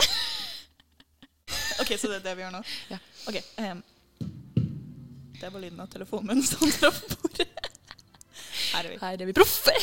OK, 1.80 1.98
så 1.98 2.08
det 2.10 2.16
er 2.16 2.24
det 2.24 2.34
vi 2.38 2.42
gjør 2.42 2.54
nå? 2.56 2.62
Ja. 2.90 2.98
OK. 3.30 3.36
um, 3.58 3.82
det 5.40 5.50
var 5.54 5.60
lyden 5.62 5.80
av 5.80 5.86
telefonen 5.92 6.26
min 6.32 6.42
som 6.46 6.70
traff 6.74 7.00
bordet. 7.12 7.48
Her 8.72 8.84
er 8.84 8.90
vi. 8.90 8.98
Her 9.02 9.22
er 9.22 9.26
vi 9.30 9.34
proffe. 9.36 9.74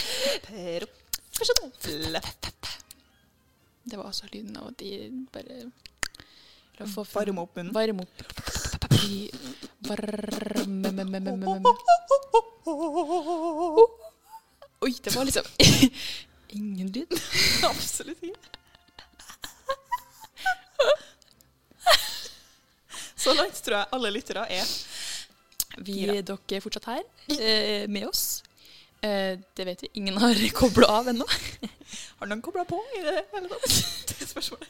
Det 3.86 3.98
var 3.98 4.06
altså 4.10 4.28
lyden 4.34 4.58
av 4.60 4.68
at 4.74 4.80
de 4.80 4.92
bare 5.32 5.72
Varme 6.76 7.42
opp 7.46 7.56
munnen. 7.56 7.72
Varme 7.76 8.04
opp. 8.04 8.16
Varme 9.88 10.92
Oi, 14.82 14.94
det 15.04 15.16
var 15.16 15.24
liksom 15.24 15.46
ingen 16.60 16.88
lyd. 16.92 17.22
Absolutt 17.64 18.24
ingen. 18.24 18.36
Så 23.16 23.34
langt 23.34 23.64
tror 23.64 23.78
jeg 23.78 23.88
alle 23.92 24.12
lyttere 24.14 24.46
er. 24.54 24.66
Vi 25.86 26.04
er 26.06 26.22
dere 26.26 26.58
er 26.58 26.62
fortsatt 26.64 26.86
her 26.90 27.02
eh, 27.38 27.86
med 27.90 28.08
oss. 28.08 28.44
Eh, 29.02 29.38
det 29.58 29.66
vet 29.66 29.82
vi. 29.86 29.90
Ingen 30.02 30.18
har 30.22 30.34
kobla 30.62 30.88
av 31.00 31.10
ennå. 31.10 31.26
Har 32.20 32.30
noen 32.30 32.42
kobla 32.46 32.66
på 32.70 32.82
i 32.98 33.02
det 33.06 33.18
hele 33.34 33.50
tatt? 33.50 33.70
Det 34.10 34.20
er 34.22 34.30
spørsmålet. 34.30 34.70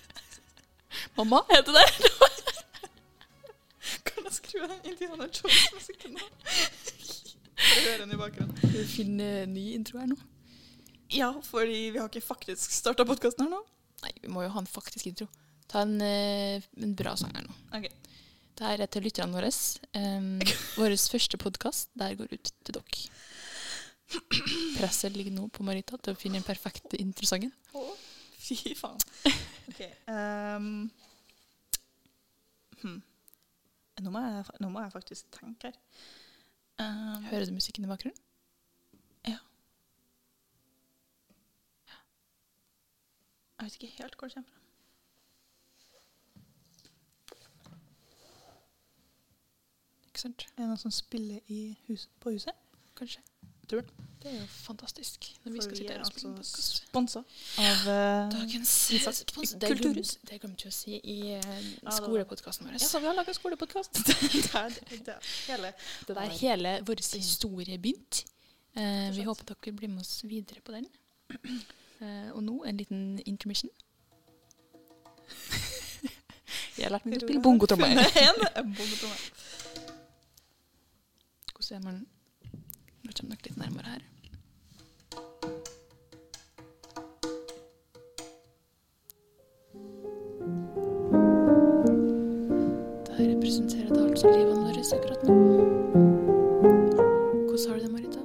Mamma, 1.15 1.41
er 1.51 1.63
det? 1.67 1.89
Kan 4.07 4.23
jeg 4.27 4.33
skru 4.35 4.63
av 4.63 4.75
Indiana 4.87 5.27
Jones-musikken 5.27 6.15
nå? 6.15 6.25
Skal 7.75 8.71
vi 8.71 8.85
finne 8.87 9.29
ny 9.51 9.65
intro 9.75 9.99
her 9.99 10.07
nå? 10.07 10.17
Ja, 11.11 11.29
fordi 11.43 11.89
vi 11.91 11.99
har 11.99 12.07
ikke 12.07 12.23
faktisk 12.23 12.71
starta 12.71 13.05
podkasten 13.07 13.45
her 13.45 13.51
nå. 13.51 13.61
Nei, 14.05 14.13
vi 14.23 14.31
må 14.31 14.45
jo 14.45 14.53
ha 14.53 14.61
en 14.61 14.69
faktisk 14.69 15.09
intro. 15.11 15.27
Ta 15.71 15.83
en, 15.83 15.99
eh, 16.01 16.63
en 16.81 16.95
bra 16.95 17.15
sang 17.19 17.33
her 17.35 17.45
nå. 17.45 17.55
Okay. 17.75 17.91
Det 18.55 18.63
her 18.63 18.85
er 18.85 18.91
til 18.91 19.03
lytterne 19.03 19.35
våre. 19.35 19.51
Um, 19.97 20.39
Vår 20.79 20.95
første 20.95 21.39
podkast 21.41 21.91
der 21.99 22.15
går 22.15 22.31
ut 22.31 22.51
til 22.63 22.77
dere. 22.77 23.03
Presset 24.77 25.15
ligger 25.15 25.33
nå 25.35 25.49
på 25.51 25.65
Marita 25.67 25.97
til 25.97 26.15
å 26.15 26.19
finne 26.19 26.39
den 26.39 26.47
perfekte 26.47 26.99
introsangen. 27.01 27.51
Fy 28.45 28.75
faen. 28.77 29.01
Ok. 29.65 29.81
um, 30.07 30.67
hmm. 32.83 32.99
nå, 34.05 34.11
må 34.13 34.21
jeg, 34.21 34.45
nå 34.61 34.69
må 34.71 34.85
jeg 34.85 34.93
faktisk 34.95 35.35
tenke 35.35 35.73
her. 35.73 35.81
Um, 36.79 37.23
Hører 37.23 37.45
du 37.45 37.51
musikken 37.53 37.83
i 37.83 37.87
bakgrunnen? 37.87 38.19
Ja. 39.27 39.37
Jeg 43.59 43.65
vet 43.65 43.73
ikke 43.73 43.87
helt 43.87 44.15
hvor 44.19 44.27
det 44.27 44.33
kommer 44.33 44.49
fra. 44.49 44.57
Ikke 50.05 50.19
sant? 50.19 50.41
Er 50.57 50.61
det 50.61 50.67
noen 50.67 50.77
som 50.77 50.91
spiller 50.91 51.39
i 51.47 51.77
hus, 51.87 52.09
på 52.19 52.29
huset? 52.35 52.53
Kanskje. 52.95 53.21
Tror 53.69 53.81
du? 53.81 53.87
Det 54.21 54.31
er 54.31 54.39
jo 54.39 54.45
fantastisk 54.47 55.25
når 55.43 55.51
vi 55.53 55.61
skal 55.61 55.77
sitte 55.77 55.93
er 55.93 55.97
her 55.97 56.03
og 56.05 56.07
spille 56.09 56.31
altså 56.37 56.51
podkast. 56.55 56.87
Sponsa 56.89 57.19
av 57.61 57.79
uh, 57.85 57.95
Dagens 58.33 58.71
Isak 58.97 59.15
Det 59.61 59.69
Kulturhus. 59.69 60.11
det 60.29 60.39
glemte 60.41 60.65
vi 60.65 60.69
å 60.71 60.73
si 60.73 60.93
i 60.97 61.17
uh, 61.37 61.91
skolepodkasten 61.93 62.65
vår. 62.65 62.73
Ja, 62.77 62.81
så 62.81 63.01
vi 63.01 63.09
har 63.09 63.17
laga 63.17 63.33
skolepodkast. 63.37 63.91
det 64.05 64.99
det 65.05 65.17
hele 65.47 65.73
Det 66.07 66.13
der 66.17 66.29
hele 66.39 66.71
vår 66.85 67.03
historie 67.13 67.77
begynte. 67.81 68.25
Uh, 68.77 69.09
vi 69.15 69.23
håper 69.29 69.43
dere 69.53 69.75
blir 69.77 69.89
med 69.93 70.01
oss 70.05 70.23
videre 70.25 70.61
på 70.61 70.71
den. 70.73 70.85
Uh, 72.01 72.29
og 72.33 72.41
nå 72.45 72.55
en 72.65 72.77
liten 72.81 73.19
intermission. 73.25 73.71
Jeg 76.77 76.83
har 76.83 76.91
lært 76.97 77.05
meg 77.05 77.21
å 77.21 77.25
spille 77.25 77.41
bongotrommer. 77.41 77.89
Hvordan 81.55 81.77
er 81.77 81.85
man 81.85 82.03
Nå 83.05 83.11
kommer 83.13 83.37
dere 83.37 83.51
litt 83.51 83.57
nærmere 83.61 83.85
her. 83.85 84.01
Der 93.05 93.19
representerer 93.29 93.91
det 93.93 94.01
altså 94.09 94.31
livet 94.33 94.57
vårt 94.57 94.93
akkurat 94.95 95.21
nå. 95.27 95.35
Hvordan 97.45 97.69
har 97.69 97.77
du 97.77 97.83
det, 97.83 97.91
Marita? 97.91 98.21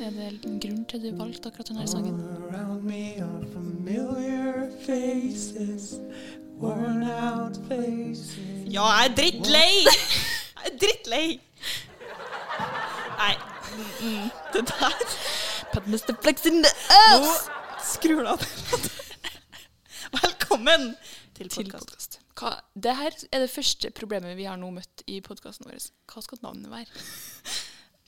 Er 0.00 0.10
det 0.16 0.48
en 0.48 0.60
grunn 0.64 0.84
til 0.88 0.96
at 0.96 1.02
du 1.04 1.10
valgte 1.18 1.52
akkurat 1.52 1.68
denne 1.68 1.88
sangen? 1.92 2.16
Around 2.38 2.82
me 2.88 3.02
are 3.20 3.44
familiar 3.52 4.70
faces, 4.86 5.98
worn 6.56 7.02
out 7.04 7.60
faces. 7.68 8.38
Ja, 8.72 8.88
jeg 8.88 9.10
er 9.10 9.14
drittlei! 9.20 9.74
Jeg 9.84 10.72
er 10.72 10.80
drittlei! 10.80 11.26
Mm, 14.00 14.30
det 14.52 14.68
der 14.68 14.92
Put 15.72 15.86
Mr. 15.86 16.14
Flex 16.22 16.46
in 16.46 16.62
the 16.62 16.70
Nå 17.18 17.32
skrur 17.82 18.22
du 18.22 18.28
av. 18.28 18.42
Velkommen 20.22 20.92
til 21.34 21.50
podkast. 21.50 22.20
Det 22.74 22.94
her 22.96 23.16
er 23.32 23.42
det 23.42 23.50
første 23.50 23.90
problemet 23.90 24.36
vi 24.38 24.46
har 24.46 24.58
nå 24.60 24.70
møtt 24.70 25.02
i 25.10 25.18
podkasten 25.24 25.66
vår. 25.66 25.88
Hva 26.12 26.22
skal 26.22 26.38
navnet 26.42 26.70
være? 26.70 26.86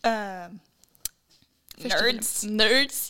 Uh, 0.06 0.54
nerds. 1.82 2.44
Nerds. 2.44 3.00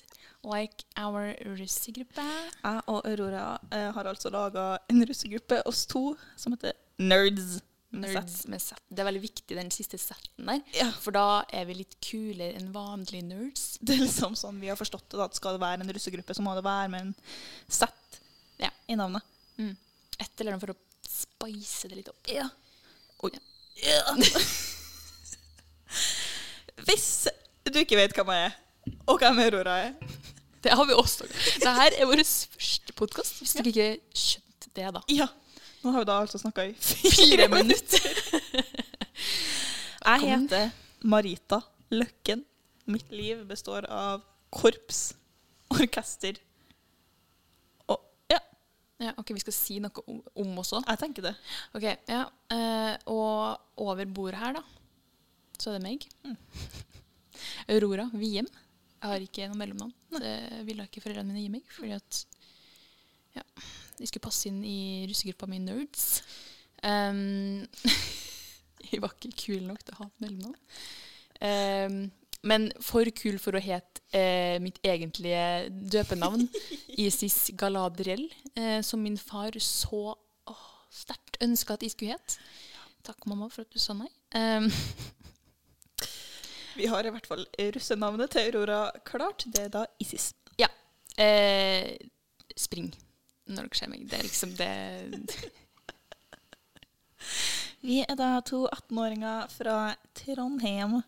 Like 0.41 0.89
our 0.97 1.35
russegruppe. 1.45 2.25
Jeg 2.65 2.85
og 2.87 3.05
Aurora 3.05 3.59
eh, 3.73 3.91
har 3.93 4.09
altså 4.09 4.33
laga 4.33 4.79
en 4.89 5.05
russegruppe, 5.05 5.61
oss 5.69 5.85
to, 5.87 6.15
som 6.37 6.57
heter 6.57 6.73
Nerds. 6.97 7.61
Nerds 7.91 8.45
med 8.47 8.63
Z. 8.63 8.77
Det 8.89 9.03
er 9.03 9.07
veldig 9.09 9.23
viktig, 9.25 9.57
den 9.59 9.71
siste 9.75 9.99
Z-en 9.99 10.47
der. 10.47 10.61
Ja. 10.77 10.87
For 11.03 11.11
da 11.17 11.43
er 11.51 11.65
vi 11.67 11.75
litt 11.81 11.97
kulere 12.05 12.55
enn 12.61 12.69
vanlige 12.75 13.25
nerds. 13.27 13.65
Det 13.85 13.97
er 13.97 14.05
liksom 14.05 14.37
sånn 14.39 14.61
vi 14.63 14.71
har 14.71 14.79
forstått 14.79 15.09
det, 15.11 15.19
da, 15.19 15.27
at 15.27 15.35
skal 15.39 15.57
det 15.57 15.63
være 15.65 15.83
en 15.83 15.91
russegruppe, 15.97 16.37
så 16.37 16.45
må 16.47 16.55
det 16.55 16.63
være 16.67 16.89
med 16.93 17.09
en 17.09 17.15
Z 17.67 17.89
Ja. 18.63 18.71
i 18.87 18.95
navnet. 19.01 19.27
Mm. 19.59 19.75
Et 20.21 20.41
eller 20.41 20.53
annet 20.55 20.63
for 20.67 20.75
å 20.75 20.79
spice 21.11 21.89
det 21.91 21.99
litt 21.99 22.13
opp. 22.13 22.31
Ja. 22.31 22.47
Oi. 23.27 23.33
Ja. 23.83 24.15
Hvis 26.87 27.09
du 27.71 27.79
ikke 27.83 27.99
vet 27.99 28.15
hvem 28.17 28.31
jeg 28.35 28.51
er, 28.51 28.57
og 29.11 29.19
hvem 29.21 29.39
Aurora 29.43 29.75
er 29.89 29.93
Det 30.65 30.73
har 30.77 30.87
vi 30.89 30.95
også. 30.97 31.27
Dette 31.27 31.73
er 32.01 32.07
vår 32.09 32.23
første 32.25 32.95
podkast. 32.97 33.39
Hvis 33.41 33.55
du 33.59 33.69
ikke 33.71 33.91
skjønte 34.17 34.71
det, 34.77 34.89
da. 34.97 35.03
Ja. 35.13 35.27
Nå 35.83 35.93
har 35.95 36.03
vi 36.05 36.09
da 36.11 36.17
altså 36.21 36.39
snakka 36.41 36.65
i 36.69 36.75
fire 37.17 37.47
minutter. 37.53 38.21
Jeg 40.11 40.21
heter 40.25 40.71
Marita 41.09 41.61
Løkken. 41.93 42.43
Mitt 42.91 43.11
liv 43.15 43.43
består 43.49 43.87
av 43.93 44.23
korps, 44.51 45.13
orkester 45.71 46.39
og 47.93 48.01
Ja, 48.33 48.39
Ja, 49.01 49.13
ok, 49.21 49.31
Vi 49.37 49.43
skal 49.45 49.55
si 49.55 49.77
noe 49.83 50.03
om, 50.11 50.19
om 50.43 50.59
også. 50.63 50.81
jeg 50.89 50.99
tenker 51.05 51.29
det. 51.29 51.35
Ok, 51.77 51.87
ja. 52.11 52.25
eh, 52.57 52.97
og 53.13 53.85
over 53.85 54.05
bordet 54.11 54.41
her, 54.41 54.59
da, 54.59 54.65
så 55.61 55.71
er 55.71 55.79
det 55.79 55.85
meg. 55.87 56.09
Mm. 56.27 56.37
Aurora 57.77 58.09
Wiem. 58.13 58.49
Jeg 59.01 59.09
har 59.15 59.23
ikke 59.25 59.47
noe 59.53 59.61
mellomnavn. 59.63 59.95
Det 60.21 60.35
ville 60.67 60.85
ikke 60.89 61.01
foreldrene 61.05 61.31
mine 61.33 61.45
gi 61.47 61.53
meg, 61.55 61.63
fordi 61.77 61.95
at 61.97 62.25
ja, 63.39 63.45
de 64.01 64.09
skulle 64.09 64.25
passe 64.25 64.49
inn 64.49 64.63
i 64.65 65.05
russegruppa 65.11 65.49
mi 65.51 65.61
Nerds. 65.63 66.23
Um, 66.83 67.67
jeg 68.89 69.01
var 69.05 69.13
ikke 69.13 69.37
kul 69.45 69.67
nok 69.69 69.85
til 69.85 69.97
å 69.97 70.01
ha 70.01 70.09
et 70.09 70.25
mellomnavn. 70.25 70.57
Um, 71.41 72.01
men 72.47 72.71
for 72.81 73.05
kul 73.17 73.37
for 73.41 73.57
å 73.57 73.61
hete 73.61 74.01
eh, 74.17 74.57
mitt 74.65 74.79
egentlige 74.87 75.69
døpenavn, 75.93 76.47
Isis 77.05 77.51
Galadriel, 77.61 78.25
eh, 78.57 78.81
som 78.87 79.03
min 79.05 79.19
far 79.21 79.59
så 79.61 80.15
åh, 80.49 80.65
sterkt 80.89 81.37
ønska 81.45 81.77
at 81.77 81.85
jeg 81.85 81.93
skulle 81.93 82.17
hete. 82.17 82.41
Takk, 83.05 83.29
mamma, 83.29 83.49
for 83.53 83.65
at 83.65 83.73
du 83.73 83.81
sa 83.81 83.97
nei. 83.97 84.09
Um, 84.37 84.69
Vi 86.81 86.89
har 86.89 87.05
i 87.05 87.13
hvert 87.13 87.29
fall 87.29 87.45
russenavnet 87.77 88.33
til 88.33 88.49
Aurora 88.49 88.87
klart. 89.05 89.45
Det 89.53 89.67
er 89.67 89.73
da 89.77 89.85
Isis. 90.01 90.33
ja. 90.61 90.69
Eh, 91.21 91.93
spring 92.57 92.89
når 93.57 93.69
dere 93.69 93.79
ser 93.81 93.91
meg. 93.93 94.05
Det 94.11 94.19
er 94.19 94.27
liksom 94.27 94.55
det 94.59 94.71
Vi 97.81 98.01
er 98.05 98.17
da 98.19 98.41
to 98.45 98.67
18-åringer 98.69 99.49
fra 99.53 99.77
Trondheim 100.17 100.99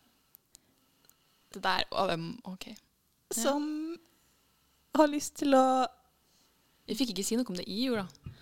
Det 1.52 1.62
der 1.64 1.84
um, 1.92 2.30
OK. 2.48 2.70
som 3.32 3.66
har 4.96 5.08
lyst 5.08 5.36
til 5.40 5.56
å 5.56 5.64
Jeg 6.88 6.98
fikk 7.00 7.12
ikke 7.14 7.24
si 7.24 7.36
noe 7.38 7.48
om 7.48 7.56
det 7.58 7.66
jeg 7.68 7.86
gjorde, 7.88 8.06
da. 8.08 8.32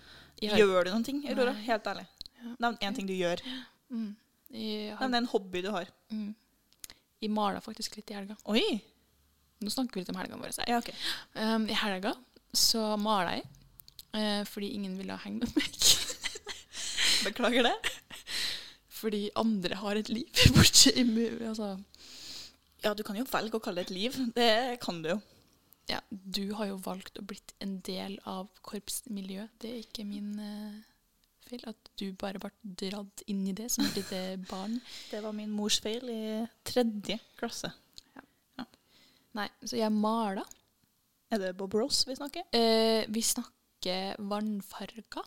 Har, 0.41 0.57
Gjør 0.57 0.87
du 0.87 0.89
noen 0.91 1.03
ting, 1.05 1.19
Aurora? 1.29 1.51
Helt 1.53 1.85
ærlig. 1.87 2.07
Ja. 2.41 2.53
Nevn 2.65 2.77
én 2.81 2.95
ting 2.97 3.05
du 3.07 3.13
gjør. 3.13 3.43
mm, 3.93 4.07
har 4.97 5.03
Nevn 5.05 5.19
en 5.19 5.29
hobby 5.29 5.61
du 5.61 5.69
har. 5.71 5.91
mm, 6.09 6.31
Jeg 7.21 7.29
mala 7.31 7.61
faktisk 7.61 7.95
litt 7.99 8.09
i 8.09 8.17
helga. 8.17 8.35
Oi. 8.49 8.63
Nå 9.61 9.69
snakker 9.69 9.93
vi 9.93 10.01
litt 10.01 10.09
om 10.09 10.17
helgene 10.17 10.41
våre. 10.41 10.65
Ja, 10.67 10.79
okay. 10.81 10.95
Um, 11.35 11.67
I 11.69 11.77
helga 11.77 12.15
så 12.57 12.95
mala 12.97 13.37
jeg 13.37 13.45
eh, 14.17 14.43
fordi 14.47 14.73
ingen 14.77 14.97
ville 14.99 15.17
hengt 15.23 15.45
med 15.45 15.55
meg. 15.57 15.81
Beklager 17.27 17.67
det. 17.67 17.75
fordi 19.01 19.29
andre 19.35 19.75
har 19.81 19.95
et 19.97 20.09
liv 20.09 20.29
borte 20.55 20.93
i. 20.93 21.05
Altså, 21.47 21.75
Ja, 22.83 22.93
du 22.97 23.03
kan 23.05 23.17
jo 23.19 23.25
velge 23.29 23.57
å 23.57 23.61
kalle 23.63 23.81
det 23.83 23.91
et 23.91 23.97
liv. 23.97 24.15
Det 24.35 24.79
kan 24.81 25.01
du 25.03 25.09
jo. 25.13 25.19
ja, 25.89 25.99
du 26.09 26.53
har 26.57 26.69
jo 26.71 26.79
valgt 26.85 27.19
å 27.19 27.25
blitt 27.27 27.53
en 27.61 27.79
del 27.85 28.17
av 28.29 28.47
korpsmiljøet. 28.65 29.51
Det 29.61 29.69
er 29.69 29.83
ikke 29.83 30.05
min 30.07 30.31
eh, 30.39 30.79
feil 31.49 31.65
at 31.69 31.91
du 31.99 32.07
bare 32.17 32.39
ble 32.41 32.49
dratt 32.63 33.21
inn 33.29 33.43
i 33.49 33.53
det 33.57 33.69
som 33.73 33.85
et 33.85 33.97
lite 33.99 34.21
barn. 34.51 34.79
Det 35.11 35.21
var 35.21 35.33
min 35.37 35.51
mors 35.53 35.77
feil 35.83 36.09
i 36.09 36.21
tredje 36.65 37.19
klasse. 37.37 37.69
Nei, 39.31 39.45
så 39.63 39.77
jeg 39.79 39.93
mala. 39.95 40.41
Er 41.31 41.39
det 41.39 41.53
Bob 41.55 41.71
Ross 41.79 42.01
vi 42.03 42.17
snakker? 42.17 42.43
Eh, 42.51 43.05
vi 43.07 43.21
snakker 43.23 43.55
vannfarga. 44.31 45.23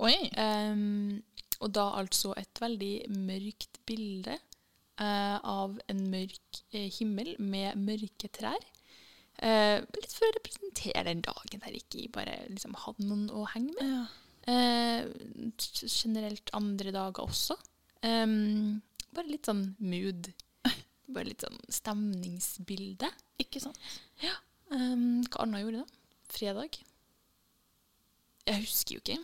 Oi. 0.00 0.16
Um, 0.38 1.22
og 1.60 1.72
da 1.76 1.90
altså 1.98 2.32
et 2.40 2.60
veldig 2.62 3.10
mørkt 3.12 3.80
bilde 3.88 4.36
uh, 5.00 5.36
av 5.36 5.76
en 5.90 6.02
mørk 6.12 6.60
eh, 6.72 6.88
himmel 6.94 7.34
med 7.38 7.76
mørke 7.80 8.30
trær. 8.32 8.62
Uh, 9.40 9.80
litt 9.96 10.12
for 10.12 10.28
å 10.28 10.36
representere 10.36 11.06
den 11.08 11.22
dagen 11.24 11.62
der 11.62 11.76
ikke 11.76 12.08
bare 12.12 12.36
liksom 12.48 12.76
hadde 12.80 13.08
noen 13.08 13.28
å 13.32 13.46
henge 13.54 13.74
med. 13.76 13.92
Ja. 13.92 14.04
Uh, 14.50 15.50
generelt 15.84 16.52
andre 16.56 16.92
dager 16.96 17.28
også. 17.28 17.56
Um, 18.04 18.80
bare 19.12 19.28
litt 19.28 19.48
sånn 19.48 19.74
mood. 19.82 20.30
Bare 21.10 21.26
litt 21.26 21.42
sånn 21.42 21.58
stemningsbilde. 21.74 23.08
Ikke 23.42 23.60
sant? 23.62 23.76
Ehm, 24.70 25.24
hva 25.26 25.42
annet 25.42 25.64
gjorde 25.64 25.80
da? 25.82 25.86
Fredag? 26.30 26.78
Jeg 28.48 28.62
husker 28.64 28.94
jo 28.96 29.02
ikke. 29.02 29.18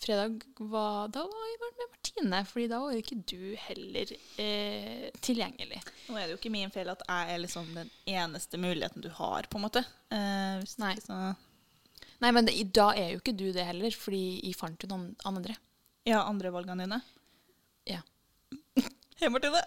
Fredag 0.00 0.40
var 0.72 1.10
Da 1.12 1.22
var 1.28 1.46
jeg 1.50 1.58
med 1.60 1.76
Martine, 1.82 2.38
Fordi 2.48 2.66
da 2.72 2.78
var 2.80 2.94
jo 2.94 3.02
ikke 3.02 3.18
du 3.28 3.42
heller 3.68 4.12
eh, 4.40 5.10
tilgjengelig. 5.20 5.80
Nå 6.08 6.16
er 6.16 6.24
det 6.26 6.34
jo 6.34 6.38
ikke 6.40 6.52
min 6.54 6.72
feil 6.72 6.88
at 6.92 7.02
jeg 7.06 7.34
er 7.34 7.42
liksom 7.42 7.68
den 7.76 7.90
eneste 8.08 8.56
muligheten 8.60 9.04
du 9.04 9.10
har, 9.18 9.44
på 9.52 9.60
en 9.60 9.66
måte. 9.66 9.82
Eh, 10.10 10.56
hvis 10.62 10.78
Nei. 10.80 10.94
Nei, 12.20 12.30
men 12.36 12.44
det, 12.48 12.56
da 12.76 12.90
er 12.96 13.14
jo 13.14 13.20
ikke 13.22 13.36
du 13.36 13.46
det 13.52 13.64
heller, 13.64 13.92
fordi 13.96 14.40
jeg 14.44 14.56
fant 14.58 14.82
jo 14.84 14.88
noen 14.90 15.10
andre. 15.28 15.54
Ja, 16.08 16.22
andre 16.28 16.50
valgene 16.52 16.84
dine. 16.84 16.98
Ja. 17.88 18.00
Hei, 19.20 19.28
Martine. 19.32 19.60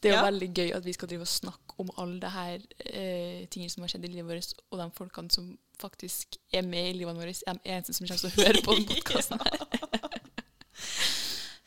Det 0.00 0.10
er 0.10 0.12
jo 0.12 0.20
Ja. 0.20 0.26
veldig 0.28 0.48
gøy 0.54 0.70
at 0.76 0.84
vi 0.86 0.92
skal 0.94 1.08
drive 1.10 1.24
og 1.26 1.30
snakke 1.30 1.65
om 1.82 1.90
alle 2.00 2.20
det 2.22 2.30
her 2.32 2.58
eh, 2.88 3.46
tingene 3.52 3.72
som 3.72 3.84
har 3.84 3.92
skjedd 3.92 4.06
i 4.08 4.12
livet 4.14 4.30
vårt, 4.30 4.52
og 4.72 4.80
de 4.80 4.86
folkene 4.96 5.32
som 5.34 5.50
faktisk 5.80 6.38
er 6.56 6.64
med 6.64 6.90
i 6.90 6.96
livet 7.02 7.18
vårt, 7.18 7.42
er 7.46 7.58
de 7.58 7.74
eneste 7.76 7.96
som 7.96 8.06
kommer 8.06 8.22
til 8.22 8.30
å 8.30 8.36
høre 8.40 8.62
på 8.64 8.76
denne 8.78 8.96
podkasten. 9.00 9.38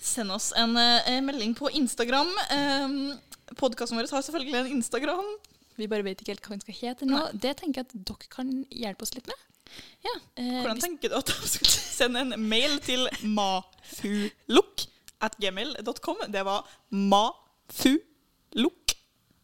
Send 0.10 0.32
oss 0.34 0.52
en 0.58 0.74
eh, 0.80 1.20
melding 1.26 1.54
på 1.58 1.70
Instagram. 1.78 2.32
Eh, 2.56 2.88
Podkasten 3.58 3.98
vår 3.98 4.10
har 4.14 4.22
selvfølgelig 4.26 4.60
en 4.60 4.74
Instagram. 4.78 5.30
Vi 5.80 5.88
bare 5.90 6.06
vet 6.06 6.20
ikke 6.22 6.34
helt 6.36 6.46
hva 6.46 6.54
den 6.58 6.62
skal 6.64 6.78
hete 6.78 7.08
nå. 7.08 7.22
Det 7.34 7.56
tenker 7.62 7.82
jeg 7.82 7.88
at 7.88 7.96
dere 8.10 8.30
kan 8.34 8.52
hjelpe 8.70 9.06
oss 9.06 9.14
litt 9.16 9.30
med. 9.30 9.46
Ja. 10.06 10.14
Eh, 10.42 10.60
Hvordan 10.64 10.82
tenker 10.82 11.12
du 11.12 11.18
at 11.20 11.30
de 11.30 11.50
skal 11.50 11.72
sende 11.72 12.24
en 12.26 12.34
mail 12.50 12.78
til 12.84 13.06
mafuluk 13.24 14.86
at 15.26 15.38
gmail.com? 15.42 16.26
Det 16.34 16.44
var 16.48 16.68
mafuluk 16.94 18.79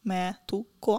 med 0.10 0.40
to 0.50 0.64
k 0.84 0.98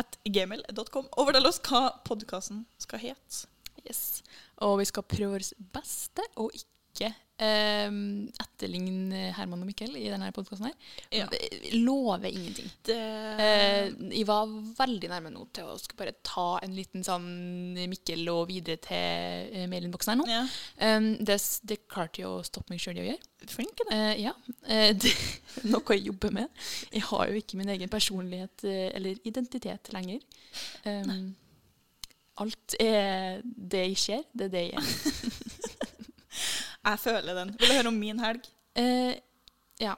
at 0.00 0.18
gmail.com. 0.24 1.08
Og 1.12 1.30
fortell 1.30 1.48
oss 1.48 1.60
hva 1.68 1.88
podkasten 2.08 2.64
skal 2.80 3.02
hete. 3.02 3.46
Yes. 3.86 4.22
Og 4.64 4.80
vi 4.80 4.88
skal 4.90 5.06
prøve 5.06 5.38
vårt 5.38 5.52
beste 5.74 6.24
og 6.36 6.52
ikke 6.56 7.12
etterligne 7.38 9.28
Herman 9.36 9.62
og 9.62 9.68
Mikkel 9.68 9.94
i 9.98 10.08
denne 10.10 10.30
podkasten 10.34 10.66
her. 10.68 10.74
Ja. 11.14 11.26
Lover 11.78 12.28
ingenting. 12.30 12.70
Det, 12.86 12.98
Eh, 13.38 13.92
jeg 14.10 14.26
var 14.26 14.48
veldig 14.78 15.08
nærme 15.12 15.30
nå 15.30 15.44
til 15.54 15.68
å 15.68 15.76
skulle 15.78 16.00
bare 16.00 16.14
ta 16.26 16.58
en 16.64 16.74
liten 16.74 17.04
sånn 17.06 17.28
Mikkel 17.88 18.26
og 18.32 18.48
videre 18.50 18.80
til 18.82 19.52
eh, 19.54 19.66
mailinnboksen 19.70 20.12
her 20.12 20.18
nå. 20.18 20.26
ja. 20.30 20.42
Um, 20.82 21.10
det, 21.24 21.36
det 21.68 21.78
klarte 21.90 22.22
jeg 22.22 22.28
å 22.30 22.42
stoppe 22.46 22.72
meg 22.74 22.82
sjøl 22.82 22.98
i 22.98 23.04
å 23.04 23.08
gjøre. 23.12 23.28
Flink 23.52 23.78
det. 23.84 23.88
Eh, 23.94 24.14
ja. 24.24 24.32
Eh, 24.66 24.90
det 24.98 25.12
er 25.14 25.68
noe 25.72 25.96
jeg 25.96 26.08
jobber 26.10 26.34
med. 26.34 26.64
Jeg 26.92 27.04
har 27.10 27.28
jo 27.30 27.42
ikke 27.42 27.60
min 27.60 27.70
egen 27.76 27.92
personlighet 27.92 28.66
eh, 28.66 28.88
eller 28.98 29.20
identitet 29.28 29.92
lenger. 29.94 30.24
Um, 30.84 31.36
alt 32.42 32.74
er 32.82 33.40
det 33.44 33.84
jeg 33.90 33.98
ser, 33.98 34.26
det 34.34 34.48
er 34.50 34.54
det 34.54 34.64
jeg 34.68 34.82
er. 34.82 34.90
Jeg 36.88 36.98
føler 37.02 37.34
den. 37.36 37.50
Vil 37.60 37.68
du 37.68 37.74
høre 37.76 37.90
om 37.90 37.98
min 38.00 38.20
helg? 38.22 38.46
Eh, 38.80 39.18
ja. 39.82 39.94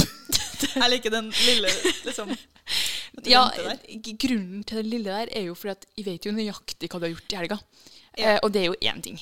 Jeg 0.76 0.90
liker 0.92 1.10
den 1.14 1.30
lille 1.32 1.70
liksom 2.06 2.30
ja, 3.26 3.40
g- 3.90 4.14
grunnen 4.22 4.62
til 4.68 4.78
det 4.78 4.86
lille 4.86 5.10
der 5.10 5.30
er 5.34 5.46
jo 5.48 5.54
fordi 5.58 5.72
at 5.72 5.86
jeg 5.98 6.04
vet 6.06 6.26
jo 6.28 6.32
nøyaktig 6.36 6.88
hva 6.92 7.00
du 7.00 7.06
har 7.08 7.12
gjort 7.14 7.32
i 7.34 7.38
helga. 7.40 7.56
Ja. 8.16 8.34
Eh, 8.34 8.38
og 8.44 8.52
det 8.54 8.60
er 8.62 8.68
jo 8.68 8.76
én 8.92 9.00
ting. 9.02 9.18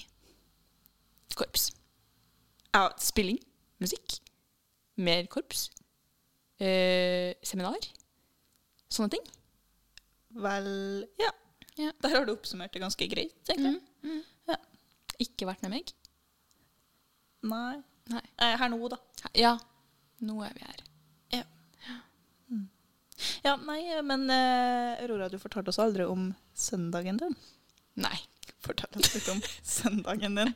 Korps. 1.39 1.71
Ja, 2.75 2.89
Spilling. 3.01 3.39
Musikk. 3.81 4.19
Mer 5.01 5.25
korps. 5.33 5.69
Eh, 6.61 7.33
seminar. 7.47 7.79
Sånne 8.93 9.15
ting. 9.17 9.25
vel 10.43 10.69
Ja. 11.23 11.31
Ja. 11.79 11.93
Der 12.03 12.13
har 12.17 12.27
du 12.27 12.35
oppsummert 12.35 12.75
det 12.75 12.83
ganske 12.83 13.07
greit, 13.09 13.39
egentlig. 13.49 13.79
Ja. 14.51 14.57
Ikke 15.23 15.47
vært 15.49 15.63
med 15.65 15.77
meg. 15.79 15.93
Nei. 17.47 17.79
Nei. 18.09 18.25
Eh, 18.41 18.55
Her 18.59 18.71
nå, 18.73 18.81
da. 18.91 18.99
Ja, 19.37 19.57
nå 20.25 20.41
er 20.47 20.55
vi 20.57 20.65
her. 20.67 20.85
Ja, 23.43 23.57
nei, 23.67 23.83
men 24.07 24.29
eh, 24.31 25.01
Aurora, 25.03 25.29
du 25.31 25.39
fortalte 25.43 25.73
oss 25.73 25.81
aldri 25.83 26.07
om 26.07 26.31
søndagen 26.55 27.19
din. 27.21 27.35
Nei. 27.99 28.17
Fortell 28.65 29.01
oss 29.01 29.15
litt 29.15 29.31
om 29.33 29.41
søndagen 29.79 30.39
din. 30.39 30.53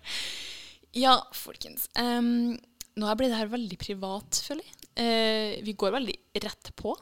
Ja, 0.98 1.16
folkens. 1.34 1.88
Um, 1.98 2.54
nå 3.00 3.14
blir 3.18 3.32
det 3.32 3.40
her 3.40 3.50
veldig 3.52 3.78
privat, 3.80 4.42
føler 4.46 4.66
jeg. 4.66 4.78
Uh, 4.92 5.62
vi 5.66 5.74
går 5.78 5.94
veldig 5.96 6.16
rett 6.44 6.72
på. 6.78 6.94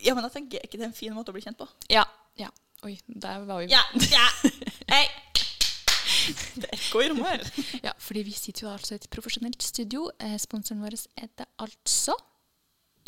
Ja, 0.00 0.14
men 0.14 0.24
jeg 0.28 0.36
tenker, 0.36 0.60
er 0.60 0.68
ikke 0.70 0.80
det 0.80 0.88
en 0.88 0.96
fin 0.96 1.16
måte 1.16 1.32
å 1.32 1.36
bli 1.36 1.44
kjent 1.44 1.60
på? 1.60 1.68
Ja. 1.92 2.06
ja. 2.40 2.48
Oi, 2.86 2.94
der 3.04 3.42
var 3.44 3.60
vi 3.60 3.68
Ja, 3.72 3.82
ja, 4.14 4.28
hei! 4.94 5.04
Det 6.60 6.66
er 6.68 6.76
ekko 6.76 7.02
i 7.02 7.08
rommet 7.10 7.30
her. 7.30 7.64
Ja, 7.88 7.92
fordi 7.98 8.24
vi 8.26 8.34
sitter 8.36 8.66
jo 8.66 8.72
altså 8.72 8.94
i 8.94 9.00
et 9.00 9.08
profesjonelt 9.12 9.62
studio. 9.62 10.08
Eh, 10.20 10.36
sponsoren 10.40 10.82
vår 10.84 10.96
er 11.16 11.30
det 11.38 11.46
altså 11.58 12.16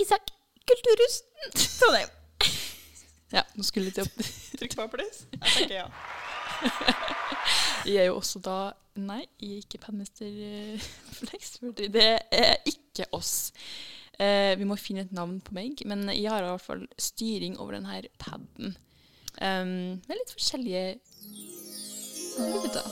Isak, 0.01 0.33
Kulturhus, 0.69 1.23
Trondheim. 1.81 2.13
Ja, 3.33 3.43
nå 3.57 3.65
skulle 3.65 3.89
jeg 3.89 3.97
til 3.97 4.07
å 4.07 4.29
Trykk 4.61 4.77
på 4.77 4.87
applaus. 4.87 5.25
Jeg 5.33 5.57
tenker 5.57 5.77
ja. 5.83 5.89
Jeg 7.89 8.05
er 8.05 8.11
jo 8.11 8.19
også 8.21 8.43
da 8.45 8.59
Nei, 9.01 9.23
jeg 9.41 9.57
er 9.57 9.63
ikke 9.63 9.79
pennmester 9.87 10.29
eh. 10.29 10.89
Det 11.89 12.09
er 12.29 12.59
ikke 12.69 13.07
oss. 13.17 13.53
Eh, 14.21 14.53
vi 14.61 14.67
må 14.69 14.77
finne 14.77 15.07
et 15.07 15.15
navn 15.17 15.39
på 15.41 15.55
meg, 15.57 15.81
men 15.89 16.05
jeg 16.13 16.29
har 16.29 16.45
i 16.45 16.51
hvert 16.51 16.67
fall 16.67 16.83
styring 17.01 17.57
over 17.57 17.79
denne 17.79 18.03
paden. 18.21 18.77
Um, 19.41 19.97
med 20.05 20.19
litt 20.19 20.35
forskjellige 20.35 20.83
lyder. 22.39 22.87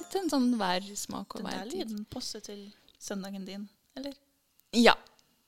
Litt 0.00 0.14
en 0.20 0.28
sånn 0.32 0.50
hver 0.60 0.82
smak 0.98 1.34
og 1.36 1.40
Den 1.42 1.46
hver 1.48 1.58
der 1.64 1.70
tid. 1.70 1.78
lyden 1.90 2.04
passer 2.10 2.40
til 2.44 2.60
søndagen 3.00 3.44
din, 3.46 3.68
eller? 3.96 4.14
Ja. 4.72 4.94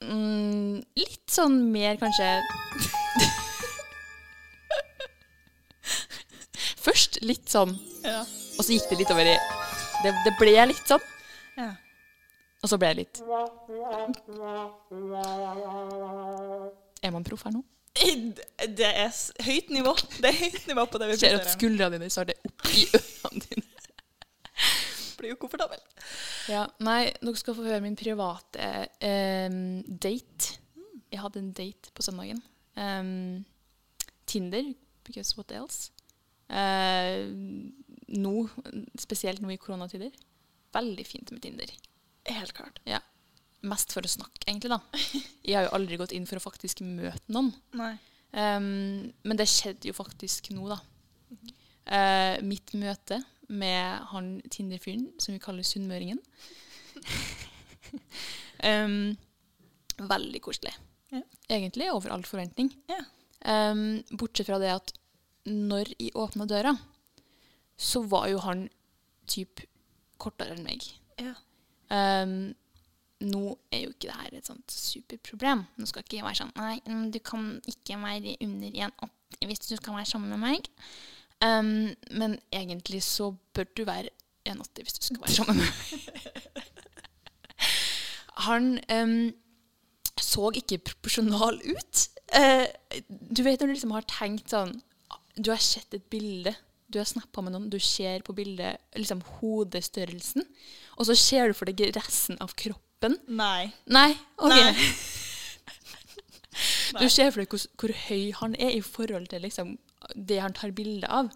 Mm, 0.05 0.83
litt 0.99 1.31
sånn 1.33 1.71
mer 1.73 1.97
kanskje 1.97 2.27
Først 6.85 7.19
litt 7.25 7.49
sånn, 7.49 7.73
Ja. 8.05 8.21
og 8.59 8.65
så 8.65 8.73
gikk 8.75 8.89
det 8.91 8.99
litt 9.01 9.11
over 9.15 9.25
i 9.25 9.37
Det, 10.05 10.13
det 10.27 10.35
ble 10.39 10.67
litt 10.69 10.87
sånn, 10.91 11.01
ja. 11.57 11.71
og 12.63 12.69
så 12.69 12.77
ble 12.79 12.89
jeg 12.91 12.97
litt 12.99 13.23
Er 17.03 17.11
man 17.15 17.25
proff 17.25 17.45
her 17.47 17.53
nå? 17.57 17.63
Det 17.95 18.89
er 18.89 19.13
høyt 19.47 19.71
nivå. 19.71 19.95
Det 20.19 20.31
er 20.31 20.39
høyt 20.41 20.67
nivå 20.71 20.85
på 20.91 20.99
det 20.99 21.13
vi 21.13 21.19
Ser 21.21 21.39
at 21.39 21.53
skuldrene 21.53 22.01
dine 22.01 22.11
starter 22.11 22.39
opp 22.49 22.67
i 22.73 22.85
ørene 22.91 23.45
dine. 23.45 23.71
Blir 25.19 25.35
jo 25.35 25.39
komfortabel. 25.41 25.81
Ja, 26.51 26.67
nei, 26.85 27.13
dere 27.23 27.39
skal 27.39 27.57
få 27.57 27.65
høre 27.67 27.81
min 27.85 27.97
private 27.99 28.69
em, 28.99 29.81
date. 29.87 30.59
Jeg 31.13 31.23
hadde 31.23 31.41
en 31.41 31.53
date 31.55 31.95
på 31.95 32.03
søndagen. 32.03 32.43
Um, 32.75 33.45
Tinder, 34.27 34.73
because 35.07 35.37
what 35.39 35.55
else? 35.55 35.93
Uh, 36.51 37.31
nå, 38.11 38.35
spesielt 38.99 39.43
nå 39.43 39.55
i 39.55 39.61
koronatider. 39.61 40.11
Veldig 40.75 41.07
fint 41.07 41.31
med 41.31 41.47
Tinder. 41.47 41.71
Helt 42.27 42.55
klart. 42.57 42.83
Ja. 42.89 42.99
Mest 43.65 43.95
for 43.95 44.07
å 44.07 44.11
snakke, 44.11 44.45
egentlig. 44.47 44.73
da. 44.73 44.81
Jeg 45.45 45.57
har 45.59 45.69
jo 45.69 45.75
aldri 45.79 45.99
gått 46.01 46.15
inn 46.17 46.27
for 46.29 46.41
å 46.41 46.45
faktisk 46.45 46.83
møte 46.87 47.33
noen. 47.33 47.53
Ehm, 48.35 49.13
men 49.25 49.41
det 49.41 49.49
skjedde 49.51 49.91
jo 49.91 49.97
faktisk 49.97 50.51
nå, 50.55 50.67
da. 50.73 50.81
Eh, 51.85 52.41
mitt 52.45 52.73
møte 52.81 53.21
med 53.53 54.07
han 54.13 54.39
Tinder-fyren 54.49 55.11
som 55.21 55.35
vi 55.35 55.43
kaller 55.43 55.67
sunnmøringen. 55.69 56.21
um, 58.65 59.13
veldig 60.15 60.41
koselig. 60.45 60.73
Ja. 61.13 61.21
Egentlig 61.53 61.91
over 61.93 62.15
all 62.15 62.25
forventning. 62.27 62.73
Ja. 62.91 63.03
Um, 63.45 64.01
bortsett 64.17 64.49
fra 64.49 64.59
det 64.63 64.73
at 64.73 64.95
når 65.45 65.93
jeg 65.99 66.15
åpna 66.17 66.49
døra, 66.49 66.73
så 67.77 68.01
var 68.09 68.31
jo 68.33 68.41
han 68.47 68.67
typ 69.29 69.61
kortere 70.21 70.57
enn 70.57 70.65
meg. 70.65 70.87
Ja. 71.21 71.35
Ehm, 71.93 72.55
nå 73.29 73.59
er 73.73 73.81
jo 73.85 73.91
ikke 73.93 74.09
det 74.09 74.17
her 74.21 74.39
et 74.39 74.49
sånt 74.49 74.75
superproblem. 74.75 75.61
Nå 75.79 75.85
skal 75.89 76.03
ikke 76.05 76.19
jeg 76.19 76.27
være 76.27 76.41
sånn 76.43 76.57
Nei, 76.59 76.77
mm, 76.87 77.07
du 77.15 77.21
kan 77.25 77.43
ikke 77.71 78.01
være 78.03 78.37
under 78.45 78.71
1,80 78.89 79.49
hvis 79.49 79.65
du 79.67 79.75
skal 79.77 79.99
være 79.99 80.11
sammen 80.11 80.31
med 80.35 80.41
meg. 80.45 80.61
Um, 81.45 81.71
men 82.15 82.31
egentlig 82.55 83.03
så 83.05 83.27
bør 83.55 83.67
du 83.77 83.83
være 83.89 84.11
1,80 84.49 84.85
hvis 84.85 84.99
du 84.99 85.05
skal 85.09 85.23
være 85.25 85.37
sammen 85.39 85.57
med 85.57 85.71
meg. 85.71 85.75
Han 88.47 88.65
um, 88.93 89.33
så 90.21 90.45
ikke 90.59 90.85
proporsjonal 90.91 91.55
ut. 91.71 91.97
Uh, 92.35 92.67
du 93.09 93.41
vet 93.47 93.61
når 93.61 93.69
du 93.71 93.75
liksom 93.77 93.95
har 93.95 94.05
tenkt 94.11 94.51
sånn 94.51 94.73
Du 95.37 95.53
har 95.53 95.63
sett 95.63 95.95
et 95.95 96.07
bilde, 96.11 96.55
du 96.89 96.99
har 97.01 97.07
snappa 97.09 97.43
med 97.43 97.55
noen, 97.55 97.71
du 97.71 97.81
ser 97.83 98.23
på 98.23 98.35
bildet 98.37 98.79
liksom 98.95 99.23
hodestørrelsen, 99.39 100.45
og 100.95 101.09
så 101.09 101.17
ser 101.19 101.51
du 101.51 101.55
for 101.59 101.67
deg 101.67 101.91
resten 101.97 102.39
av 102.43 102.55
kroppen. 102.55 102.83
Nei. 103.29 103.73
Nei, 103.93 104.11
OK. 104.39 104.55
Nei. 104.55 104.73
Du 106.95 107.09
ser 107.11 107.33
for 107.35 107.43
deg 107.43 107.51
hvor, 107.51 107.63
hvor 107.81 107.93
høy 108.07 108.29
han 108.39 108.53
er 108.63 108.77
i 108.77 108.83
forhold 108.85 109.27
til 109.33 109.43
liksom, 109.43 109.73
det 110.15 110.39
han 110.39 110.55
tar 110.55 110.75
bilde 110.77 111.09
av. 111.11 111.33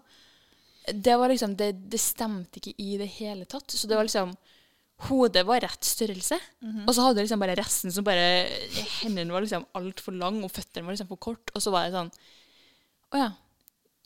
Det, 0.87 1.15
var 1.19 1.31
liksom, 1.31 1.57
det, 1.59 1.73
det 1.91 1.99
stemte 1.99 2.61
ikke 2.61 2.75
i 2.79 2.95
det 3.01 3.09
hele 3.17 3.43
tatt. 3.49 3.67
Så 3.75 3.89
det 3.89 3.97
var 3.99 4.07
liksom 4.07 4.35
Hodet 5.07 5.45
var 5.47 5.61
rett 5.63 5.85
størrelse, 5.87 6.35
og 6.83 6.89
så 6.91 7.05
hadde 7.05 7.21
du 7.21 7.23
liksom 7.23 7.39
bare 7.39 7.53
resten 7.55 7.93
som 7.95 8.03
bare 8.03 8.49
Hendene 8.97 9.31
var 9.31 9.45
liksom 9.45 9.63
altfor 9.79 10.11
lang, 10.11 10.41
og 10.43 10.51
føttene 10.51 10.89
var 10.89 10.97
liksom 10.97 11.07
for 11.07 11.21
kort. 11.23 11.53
Og 11.55 11.63
så 11.63 11.71
var 11.71 11.87
det 11.87 11.95
sånn 11.95 12.09
Å 13.15 13.21
ja. 13.21 13.29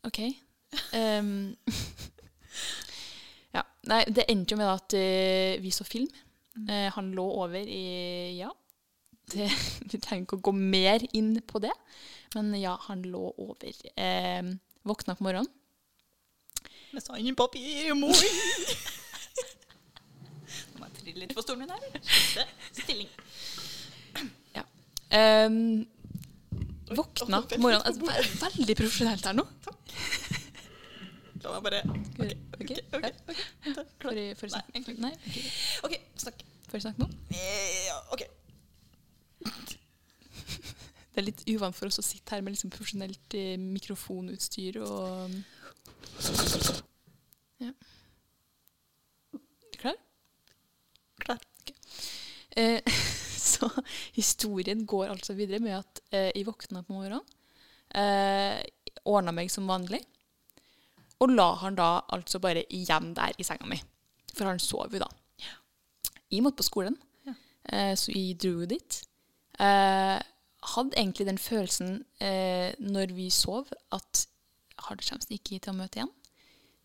OK. 0.05 0.19
Um, 0.93 1.31
ja. 3.57 3.63
Nei, 3.89 4.03
det 4.13 4.27
endte 4.29 4.53
jo 4.53 4.59
med 4.61 4.69
at 4.69 4.97
uh, 4.97 5.63
vi 5.63 5.73
så 5.73 5.87
film. 5.87 6.09
Eh, 6.69 6.89
han 6.93 7.11
lå 7.17 7.25
over 7.43 7.67
i 7.67 8.37
Ja. 8.37 8.51
Det, 9.33 9.47
vi 9.91 9.99
trenger 9.99 10.25
ikke 10.25 10.39
å 10.41 10.45
gå 10.49 10.53
mer 10.57 11.05
inn 11.15 11.37
på 11.47 11.61
det, 11.63 11.71
men 12.35 12.51
ja, 12.59 12.75
han 12.89 13.05
lå 13.07 13.31
over. 13.39 13.73
Eh, 13.95 14.43
våkna 14.83 15.15
på 15.15 15.23
morgenen. 15.29 15.49
Med 16.93 17.01
sandpapir, 17.05 17.93
moi. 17.97 18.13
Nå 20.73 20.81
må 20.81 20.89
jeg 20.89 20.97
trille 20.99 21.23
litt 21.23 21.33
på 21.33 21.45
stolen 21.45 21.63
min 21.63 21.73
her. 21.73 22.01
Skifte 22.03 22.45
stilling. 22.83 23.09
Um, 25.13 25.85
våkna 26.89 27.41
på 27.41 27.59
morgenen 27.61 27.85
altså, 27.85 28.01
Veldig 28.41 28.75
profesjonelt 28.77 29.25
her 29.27 29.35
nå. 29.37 29.43
La 31.43 31.59
meg 31.59 31.65
bare 31.65 31.81
Ok, 31.83 32.21
OK. 32.23 32.31
ok, 32.55 32.71
okay. 32.97 33.11
ja. 33.65 33.73
ok. 33.73 34.03
Får 34.03 34.15
jeg, 34.15 34.35
Nei, 34.39 34.49
snakke? 34.53 34.95
Nei, 35.03 35.13
ok. 35.83 35.95
Snakk. 36.23 36.43
Får 36.69 36.77
jeg 36.79 36.85
snakke 36.87 37.03
nå? 37.03 37.07
Ja, 37.35 37.97
OK. 38.15 38.23
Det 41.13 41.21
er 41.21 41.27
litt 41.27 41.43
uvant 41.51 41.75
for 41.77 41.91
oss 41.91 41.99
å 42.01 42.05
sitte 42.05 42.33
her 42.33 42.41
med 42.41 42.55
liksom 42.55 42.71
profesjonelt 42.73 43.35
eh, 43.37 43.53
mikrofonutstyr 43.61 44.79
og 44.81 45.35
Ja. 47.61 47.69
Du 49.33 49.77
klar? 49.77 49.99
Klar. 51.21 51.43
Eh, 52.57 52.81
så 53.51 53.69
historien 54.15 54.87
går 54.89 55.11
altså 55.13 55.35
videre 55.37 55.61
med 55.61 55.77
at 55.77 56.01
eh, 56.09 56.31
jeg 56.31 56.47
våkna 56.47 56.81
på 56.87 56.97
morgenen, 56.97 57.21
eh, 57.93 58.63
ordna 59.05 59.35
meg 59.35 59.51
som 59.53 59.69
vanlig, 59.69 60.01
og 61.23 61.31
la 61.31 61.47
han 61.63 61.77
da 61.79 61.87
altså 62.15 62.41
bare 62.43 62.65
igjen 62.73 63.13
der 63.17 63.33
i 63.39 63.45
senga 63.47 63.67
mi. 63.69 63.79
For 64.35 64.49
han 64.49 64.59
sov 64.61 64.91
jo 64.93 64.99
da. 65.03 65.09
Jeg 66.33 66.41
måtte 66.43 66.57
på 66.63 66.65
skolen, 66.67 66.95
Ja. 67.27 67.33
eh, 67.69 67.93
så 67.95 68.11
jeg 68.11 68.39
dro 68.41 68.65
dit. 68.65 68.99
Eh, 69.61 70.19
hadde 70.73 70.97
egentlig 70.97 71.27
den 71.27 71.37
følelsen 71.37 72.03
eh, 72.19 72.73
når 72.79 73.13
vi 73.13 73.29
sov, 73.29 73.69
at 73.93 74.25
har 74.87 74.95
det 74.97 75.05
sjansen 75.05 75.35
ikke 75.37 75.59
til 75.61 75.73
å 75.73 75.77
møte 75.77 75.99
igjen. 76.01 76.09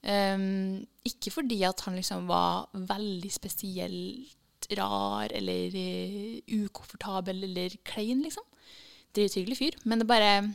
Ehm, 0.04 0.84
ikke 1.08 1.32
fordi 1.34 1.62
at 1.66 1.80
han 1.86 1.96
liksom 1.96 2.28
var 2.28 2.68
veldig 2.74 3.30
spesielt 3.32 4.68
rar 4.76 5.32
eller 5.34 5.72
ukomfortabel 6.52 7.42
eller 7.48 7.74
klein, 7.88 8.20
liksom. 8.22 8.44
Drithyggelig 9.16 9.56
fyr. 9.58 9.78
Men 9.84 9.98
det 10.02 10.06
bare 10.10 10.54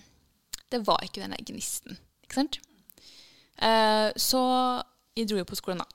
Det 0.71 0.85
var 0.87 1.01
ikke 1.03 1.21
den 1.21 1.31
der 1.35 1.43
gnisten. 1.45 1.97
Ikke 2.23 2.33
sant? 2.39 2.59
Eh, 3.61 4.09
så 4.19 4.41
jeg 5.15 5.27
dro 5.29 5.37
jo 5.37 5.45
på 5.49 5.57
skolen, 5.59 5.83
da. 5.83 5.87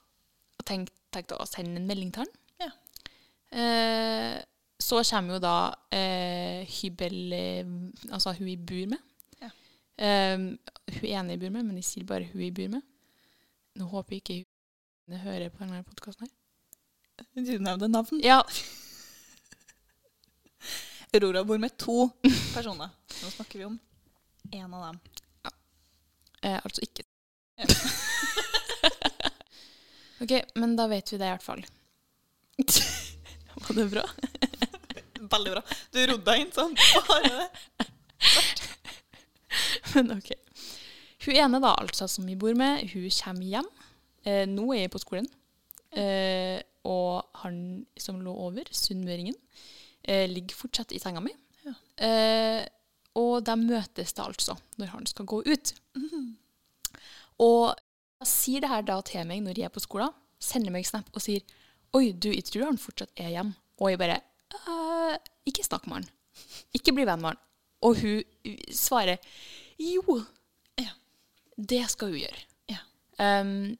Og 0.58 0.66
tenkte, 0.68 0.94
tenkte 1.14 1.38
å 1.40 1.46
sende 1.48 1.80
en 1.80 1.88
melding 1.88 2.12
til 2.14 2.24
han. 2.24 2.32
Ja. 2.62 2.70
Eh, 3.58 4.36
så 4.78 5.00
kommer 5.02 5.34
jo 5.34 5.40
da 5.42 5.54
eh, 5.90 6.62
hybel 6.70 7.32
eh, 7.34 7.70
Altså 8.14 8.34
hun 8.38 8.46
jeg 8.50 8.60
bor 8.68 8.92
med. 8.92 9.00
Ja. 9.42 9.50
Eh, 9.98 10.36
hun 10.38 11.08
ene 11.08 11.34
jeg 11.34 11.42
bor 11.42 11.50
med, 11.56 11.66
men 11.66 11.80
jeg 11.80 11.88
sier 11.88 12.06
bare 12.08 12.28
hun 12.30 12.44
jeg 12.44 12.54
bor 12.54 12.70
med. 12.76 12.84
Nå 13.78 13.88
håper 13.90 14.14
jeg 14.18 14.22
ikke 14.22 14.40
hun 15.08 15.22
hører 15.24 15.48
på 15.50 15.64
denne 15.64 15.82
podkasten 15.86 16.26
her. 16.28 16.34
Du 17.34 17.54
nevnte 17.58 17.88
navn. 17.90 18.20
Ja, 18.22 18.42
Aurora 21.14 21.44
bor 21.44 21.58
med 21.58 21.72
to 21.80 22.10
personer. 22.54 22.90
Nå 23.22 23.30
snakker 23.32 23.58
vi 23.58 23.64
om 23.64 23.78
én 24.52 24.74
av 24.74 24.82
dem. 24.90 24.98
eh, 26.42 26.60
altså 26.62 26.84
ikke. 26.84 27.07
Ja. 27.58 27.66
ok, 30.22 30.32
men 30.54 30.76
da 30.78 30.86
vet 30.90 31.12
vi 31.12 31.18
det 31.20 31.28
i 31.28 31.34
hvert 31.34 31.46
fall. 31.46 31.64
Var 33.66 33.74
det 33.76 33.88
bra? 33.92 34.04
Veldig 35.34 35.54
bra. 35.56 35.62
Du 35.92 35.98
rodde 36.06 36.24
deg 36.30 36.44
inn 36.44 36.52
sånn. 36.54 36.76
Bare 37.08 37.32
det. 37.32 37.88
Men 39.94 40.14
ok. 40.18 40.30
Hun 41.26 41.34
ene 41.34 41.60
da, 41.60 41.74
altså, 41.82 42.06
som 42.10 42.26
vi 42.28 42.36
bor 42.38 42.54
med, 42.56 42.86
hun 42.92 43.08
kommer 43.10 43.50
hjem. 43.52 43.68
Eh, 44.24 44.44
nå 44.48 44.70
er 44.74 44.84
jeg 44.84 44.92
på 44.94 45.02
skolen. 45.02 45.28
Eh, 45.90 46.60
og 46.88 47.26
han 47.42 47.58
som 48.00 48.20
lå 48.22 48.32
over, 48.46 48.68
sunnmøringen, 48.72 49.36
eh, 50.04 50.26
ligger 50.30 50.56
fortsatt 50.56 50.94
i 50.94 51.00
senga 51.02 51.20
mi. 51.24 51.34
Ja. 51.66 51.74
Eh, 52.06 52.62
og 53.18 53.42
de 53.44 53.56
møtes 53.58 54.14
da 54.14 54.28
altså 54.28 54.54
når 54.78 54.92
han 54.94 55.08
skal 55.10 55.26
gå 55.28 55.42
ut. 55.48 55.74
Og 57.42 57.74
jeg 58.18 58.30
sier 58.30 58.64
det 58.64 58.70
her 58.72 58.82
da 58.86 58.98
til 59.06 59.26
meg 59.28 59.42
når 59.44 59.60
jeg 59.60 59.68
er 59.68 59.74
på 59.74 59.82
skolen, 59.82 60.14
sender 60.42 60.74
meg 60.74 60.86
snap 60.86 61.08
og 61.14 61.22
sier 61.22 61.42
Oi, 61.96 62.12
du, 62.12 62.28
jeg 62.28 62.44
tror 62.44 62.66
han 62.68 62.80
fortsatt 62.80 63.14
er 63.16 63.30
hjemme. 63.32 63.54
Og 63.80 63.90
jeg 63.90 63.98
bare 64.00 64.18
«Øh, 64.68 65.14
Ikke 65.48 65.64
snakk 65.64 65.86
med 65.88 66.02
han. 66.02 66.08
Ikke 66.76 66.92
bli 66.92 67.06
venn 67.08 67.22
med 67.22 67.30
han. 67.32 67.40
Og 67.80 67.96
hun 68.02 68.56
svarer 68.74 69.16
jo, 69.78 70.22
Ja. 70.78 70.90
det 71.56 71.90
skal 71.90 72.10
hun 72.12 72.18
gjøre. 72.18 72.42
Ja. 72.68 73.40
Um, 73.40 73.78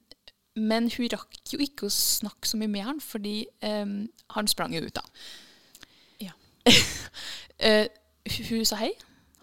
men 0.57 0.91
hun 0.97 1.11
rakk 1.13 1.37
jo 1.53 1.59
ikke 1.63 1.87
å 1.87 1.93
snakke 1.93 2.49
så 2.49 2.57
mye 2.57 2.71
med 2.71 2.87
han, 2.87 3.01
fordi 3.01 3.47
um, 3.63 4.09
han 4.35 4.49
sprang 4.51 4.75
jo 4.75 4.83
ut, 4.87 4.95
da. 4.95 5.03
Ja. 6.23 6.33
uh, 7.67 7.87
hun 8.49 8.65
sa 8.65 8.81
hei, 8.81 8.93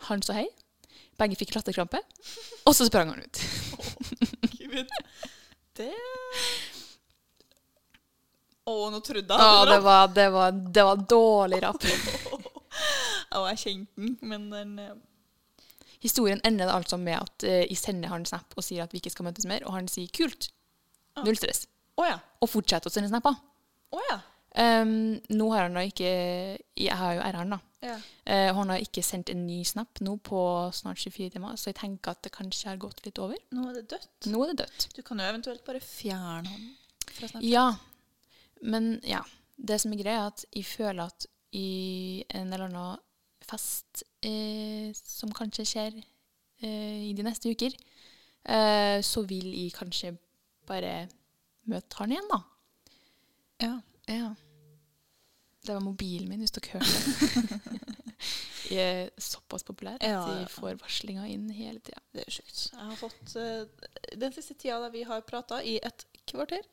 han 0.09 0.23
sa 0.25 0.39
hei. 0.39 0.47
Begge 1.19 1.37
fikk 1.39 1.53
latterkrampe, 1.55 2.01
og 2.65 2.75
så 2.75 2.87
sprang 2.89 3.13
han 3.13 3.21
ut. 3.23 3.39
Gud. 4.75 4.91
Det 5.75 5.91
Å, 8.65 8.75
nå 8.89 8.99
trodde 9.05 9.35
jeg 9.35 9.45
Ja, 9.45 9.65
det 9.69 9.81
var, 9.85 10.07
det 10.13 10.29
var, 10.33 10.55
det 10.77 10.85
var 10.87 11.03
dårlig 11.15 11.61
rapp. 11.65 11.83
Ja, 13.35 13.41
jeg 13.51 13.59
kjente 13.59 13.99
den, 13.99 14.13
men 14.23 14.45
den 14.51 14.77
eh, 14.79 14.95
Historien 16.03 16.39
ender 16.47 16.69
altså 16.71 16.95
med 17.01 17.17
at 17.17 17.45
uh, 17.47 17.63
jeg 17.65 17.77
sender 17.79 18.11
han 18.11 18.23
snap 18.27 18.53
og 18.55 18.63
sier 18.63 18.85
at 18.85 18.93
vi 18.93 19.01
ikke 19.01 19.11
skal 19.11 19.25
møtes 19.27 19.47
mer, 19.49 19.63
og 19.65 19.73
han 19.73 19.87
sier 19.89 20.11
kult. 20.13 20.51
Ah. 21.17 21.23
Null 21.25 21.35
stress. 21.39 21.65
Oh, 21.97 22.05
ja. 22.05 22.19
Og 22.43 22.51
fortsetter 22.51 22.91
å 22.91 22.93
sende 22.93 23.09
snapper. 23.09 23.35
Oh, 23.95 24.03
ja. 24.11 24.19
Um, 24.55 25.17
nå 25.33 25.49
har 25.51 25.65
han 25.65 25.73
da 25.75 25.81
ikke 25.83 26.11
Jeg 26.79 26.95
har 26.95 27.17
jo 27.17 27.23
R-en, 27.25 27.55
da. 27.57 27.59
Ja. 27.85 27.95
Eh, 28.25 28.49
han 28.57 28.71
har 28.73 28.81
ikke 28.81 29.03
sendt 29.05 29.29
en 29.33 29.45
ny 29.47 29.59
snap 29.67 30.01
nå 30.05 30.15
på 30.25 30.39
snart 30.75 31.01
24 31.03 31.35
timer, 31.35 31.57
så 31.59 31.69
jeg 31.71 31.79
tenker 31.79 32.15
at 32.15 32.23
det 32.25 32.33
kanskje 32.35 32.71
har 32.71 32.81
gått 32.81 33.03
litt 33.05 33.21
over. 33.21 33.39
Nå 33.55 33.69
er 33.69 33.79
det 33.79 33.85
dødt. 33.93 34.29
Nå 34.31 34.43
er 34.43 34.53
det 34.53 34.57
dødt. 34.63 34.87
Du 34.97 35.01
kan 35.05 35.21
jo 35.21 35.27
eventuelt 35.29 35.65
bare 35.67 35.81
fjerne 35.83 36.51
han 36.51 36.67
fra 37.11 37.29
Snapchat. 37.29 37.49
Ja, 37.49 37.67
men 38.65 38.95
ja. 39.05 39.23
Det 39.55 39.77
som 39.79 39.93
er 39.95 40.01
greia, 40.01 40.25
er 40.25 40.33
at 40.33 40.43
jeg 40.51 40.65
føler 40.67 41.05
at 41.05 41.27
i 41.55 42.25
en 42.35 42.51
eller 42.51 42.65
annen 42.67 43.03
fest 43.45 44.03
eh, 44.25 44.89
som 44.97 45.31
kanskje 45.35 45.67
skjer 45.69 45.99
eh, 46.01 47.05
i 47.07 47.13
de 47.15 47.23
neste 47.23 47.53
uker, 47.53 47.75
eh, 48.51 48.97
så 49.05 49.23
vil 49.29 49.47
jeg 49.53 49.75
kanskje 49.77 50.15
bare 50.67 51.05
møte 51.69 52.01
han 52.01 52.11
igjen, 52.11 52.27
da. 52.31 52.41
Ja. 53.63 53.75
Ja. 54.11 54.33
Det 55.65 55.73
var 55.73 55.81
mobilen 55.83 56.29
min, 56.29 56.41
hvis 56.45 56.53
dere 56.55 56.77
hørte 56.77 56.95
det. 56.95 57.79
Jeg 58.75 58.81
er 59.05 59.09
såpass 59.21 59.61
populær 59.67 59.99
at 59.99 60.03
Ja, 60.07 60.21
ja, 60.25 60.35
ja. 60.39 60.45
de 60.45 60.49
får 60.49 60.77
varslinger 60.81 61.27
inn 61.29 61.43
hele 61.53 61.79
tida. 61.85 61.99
Det 62.15 62.23
er 62.25 62.33
sjukt. 62.33 62.63
Jeg 62.73 62.87
har 62.89 62.95
fått 62.97 63.35
uh, 63.37 63.89
den 64.17 64.33
siste 64.33 64.55
tida 64.57 64.79
da 64.81 64.89
vi 64.93 65.03
har 65.05 65.21
prata 65.27 65.59
i 65.61 65.75
et 65.85 66.05
kvarter 66.31 66.63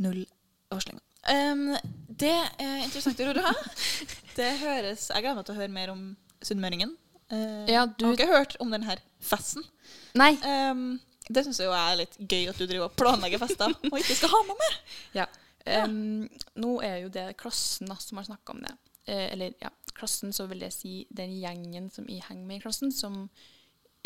Null 0.00 0.22
varslinger. 0.70 1.02
Um, 1.26 1.74
det 2.22 2.30
er 2.62 2.84
interessant, 2.84 3.18
Aurora. 3.20 3.50
Det 4.38 4.46
høres 4.62 5.08
Jeg 5.10 5.20
gleder 5.24 5.36
meg 5.40 5.44
til 5.48 5.56
å 5.56 5.58
høre 5.58 5.74
mer 5.74 5.90
om 5.92 6.04
sunnmøringen. 6.46 6.94
Uh, 7.32 7.66
Ja, 7.68 7.82
du- 7.86 8.06
Jeg 8.06 8.12
har 8.12 8.16
ikke 8.20 8.30
hørt 8.30 8.56
om 8.62 8.70
denne 8.72 8.94
festen. 9.20 9.66
Nei! 10.16 10.32
Um, 10.46 11.00
det 11.30 11.44
syns 11.46 11.60
jeg 11.62 11.68
er 11.70 11.98
litt 12.00 12.16
gøy 12.26 12.48
at 12.50 12.58
du 12.58 12.64
driver 12.66 12.88
og 12.88 12.96
planlegger 12.98 13.38
fester 13.42 13.70
og 13.90 13.98
ikke 14.00 14.16
skal 14.18 14.32
ha 14.32 14.40
med 14.48 14.56
mer. 14.62 14.78
Ja. 15.66 15.84
Em, 15.84 16.28
nå 16.56 16.76
er 16.84 17.02
jo 17.04 17.12
det 17.12 17.36
klassen 17.40 17.90
da, 17.90 17.96
som 18.00 18.20
har 18.20 18.28
snakka 18.30 18.54
om 18.54 18.62
det. 18.64 18.74
Eh, 19.04 19.32
eller 19.32 19.54
ja, 19.60 19.70
klassen, 19.94 20.32
så 20.32 20.46
vil 20.50 20.64
jeg 20.66 20.76
si 20.76 20.92
den 21.10 21.34
gjengen 21.40 21.90
som 21.92 22.08
jeg 22.08 22.24
henger 22.28 22.46
med 22.46 22.60
i 22.60 22.64
klassen, 22.64 22.92
som 22.92 23.26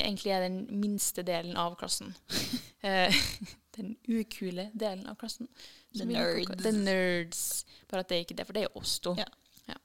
egentlig 0.01 0.33
er 0.35 0.49
den 0.49 0.65
minste 0.81 1.23
delen 1.27 1.57
av 1.61 1.79
klassen. 1.81 2.15
Eh, 2.85 3.15
den 3.79 3.95
ukule 4.05 4.67
delen 4.77 5.07
av 5.09 5.15
klassen. 5.17 5.47
The 5.97 6.05
nerds. 6.05 6.51
The 6.61 6.73
nerds. 6.77 7.39
Bare 7.89 8.03
at 8.05 8.11
det 8.11 8.19
er 8.19 8.27
ikke 8.27 8.37
det, 8.37 8.45
for 8.45 8.59
det 8.59 8.67
er 8.67 8.77
oss 8.77 8.99
to. 9.01 9.15
Ja. 9.17 9.25
Ja. 9.71 9.79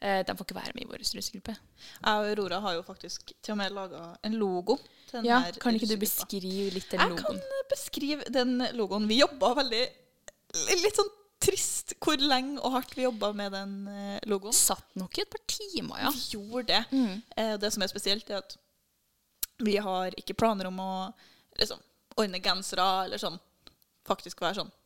Eh, 0.00 0.24
de 0.26 0.34
får 0.34 0.48
ikke 0.48 0.56
være 0.56 0.74
med 0.74 0.82
i 0.82 0.88
vår 0.90 1.04
russegruppe. 1.04 1.54
Jeg 1.54 2.24
og 2.24 2.26
Aurora 2.32 2.58
har 2.64 2.74
jo 2.74 2.82
faktisk 2.82 3.30
til 3.38 3.54
og 3.54 3.60
med 3.60 3.76
laga 3.76 4.02
en 4.26 4.34
logo. 4.40 4.80
til 5.06 5.20
denne 5.20 5.28
Ja, 5.28 5.38
kan 5.62 5.78
ikke 5.78 5.92
du 5.92 5.96
beskrive 6.00 6.74
litt 6.74 6.90
den 6.90 7.04
logoen? 7.04 7.38
Jeg 7.38 7.44
kan 7.44 7.68
beskrive 7.70 8.32
den 8.34 8.66
logoen. 8.74 9.06
Vi 9.06 9.20
jobba 9.20 9.52
veldig 9.60 9.84
Litt 10.52 10.98
sånn 10.98 11.12
trist 11.40 11.94
hvor 12.02 12.20
lenge 12.20 12.60
og 12.60 12.74
hardt 12.74 12.96
vi 12.96 13.06
jobba 13.06 13.30
med 13.36 13.54
den 13.56 13.76
eh, 13.88 14.18
logoen. 14.28 14.56
Satt 14.56 14.96
nok 14.98 15.16
i 15.16 15.24
et 15.24 15.30
par 15.32 15.44
timer, 15.48 16.02
ja. 16.02 16.10
Vi 16.14 16.36
gjorde 16.36 16.66
det. 16.72 16.82
Mm. 16.92 17.22
Eh, 17.36 17.54
Det 17.60 17.72
som 17.72 17.84
er 17.84 17.92
spesielt, 17.92 18.30
er 18.30 18.42
at 18.42 18.56
vi 19.60 19.76
har 19.76 20.16
ikke 20.16 20.36
planer 20.36 20.68
om 20.70 20.78
å 20.80 20.90
liksom, 21.60 21.80
ordne 22.16 22.40
gensere 22.44 22.86
eller 23.06 23.20
sånn. 23.20 23.38
Faktisk 24.08 24.40
være 24.40 24.62
sånn. 24.62 24.76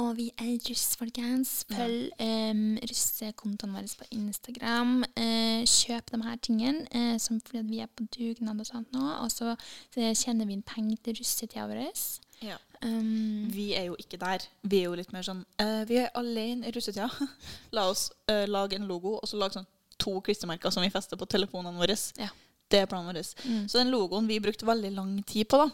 Og 0.00 0.14
vi 0.16 0.28
er 0.38 0.54
russ, 0.68 0.94
folkens. 0.96 1.50
Følg 1.68 2.12
um, 2.22 2.78
russekontoene 2.88 3.74
våre 3.74 3.90
på 3.98 4.06
Instagram. 4.16 5.00
Uh, 5.18 5.66
kjøp 5.68 6.12
de 6.14 6.20
her 6.24 6.38
tingene, 6.46 6.86
uh, 6.94 7.16
som 7.20 7.40
fordi 7.42 7.64
vi 7.68 7.82
er 7.84 7.90
på 7.90 8.06
dugnad 8.14 8.62
og 8.62 8.68
sånt 8.70 8.94
nå. 8.96 9.02
Og 9.20 9.28
så 9.34 9.56
tjener 9.98 10.48
vi 10.48 10.56
inn 10.56 10.66
penger 10.66 11.02
til 11.04 11.18
russetida 11.20 11.66
vår. 11.68 11.82
Um, 12.80 13.50
Vi 13.52 13.74
er 13.76 13.90
jo 13.90 13.96
ikke 14.00 14.16
der. 14.20 14.44
Vi 14.62 14.78
er 14.80 14.88
jo 14.88 14.96
litt 14.96 15.10
mer 15.12 15.24
sånn 15.26 15.42
uh, 15.60 15.82
Vi 15.88 15.98
er 16.00 16.14
alene 16.16 16.68
i 16.68 16.72
russetida. 16.72 17.10
La 17.76 17.84
oss 17.90 18.08
uh, 18.30 18.46
lage 18.48 18.78
en 18.78 18.88
logo, 18.88 19.18
og 19.18 19.28
så 19.28 19.40
lage 19.40 19.58
sånn 19.58 19.68
to 20.00 20.14
klistremerker 20.24 20.72
som 20.72 20.84
vi 20.84 20.92
fester 20.92 21.20
på 21.20 21.28
telefonene 21.28 21.76
våre. 21.76 21.96
Ja. 22.16 22.30
Det 22.70 22.80
er 22.80 22.88
planen 22.88 23.10
vår. 23.10 23.20
Mm. 23.44 23.68
Så 23.68 23.80
den 23.80 23.92
logoen 23.92 24.28
vi 24.30 24.40
brukte 24.40 24.68
veldig 24.68 24.94
lang 24.96 25.12
tid 25.28 25.48
på, 25.50 25.60
da. 25.60 25.68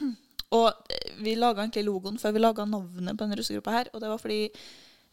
Og 0.58 0.68
eh, 0.90 1.10
vi 1.22 1.36
laga 1.38 1.62
egentlig 1.62 1.84
logoen 1.86 2.18
før 2.18 2.34
vi 2.34 2.42
laga 2.42 2.66
navnet 2.66 3.14
på 3.14 3.22
denne 3.22 3.38
russegruppa 3.38 3.74
her. 3.76 3.90
Og 3.94 4.02
det 4.02 4.10
var 4.10 4.22
fordi 4.22 4.40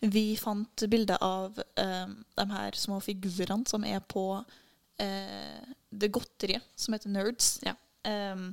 vi 0.07 0.25
fant 0.39 0.85
bilde 0.89 1.17
av 1.21 1.59
eh, 1.77 2.07
de 2.39 2.47
her 2.53 2.77
små 2.79 2.97
figurene 3.03 3.69
som 3.69 3.85
er 3.85 4.01
på 4.05 4.25
uh, 4.37 5.73
det 5.89 6.09
godteriet 6.13 6.65
som 6.77 6.95
heter 6.95 7.13
Nerds. 7.13 7.57
Ja. 7.65 7.75
Em, 8.07 8.49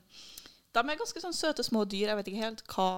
de 0.74 0.82
er 0.90 0.98
ganske 1.00 1.20
sånn 1.22 1.36
søte 1.36 1.64
små 1.66 1.84
dyr. 1.88 2.08
Jeg 2.10 2.18
vet 2.20 2.30
ikke 2.32 2.44
helt 2.44 2.62
hva, 2.74 2.88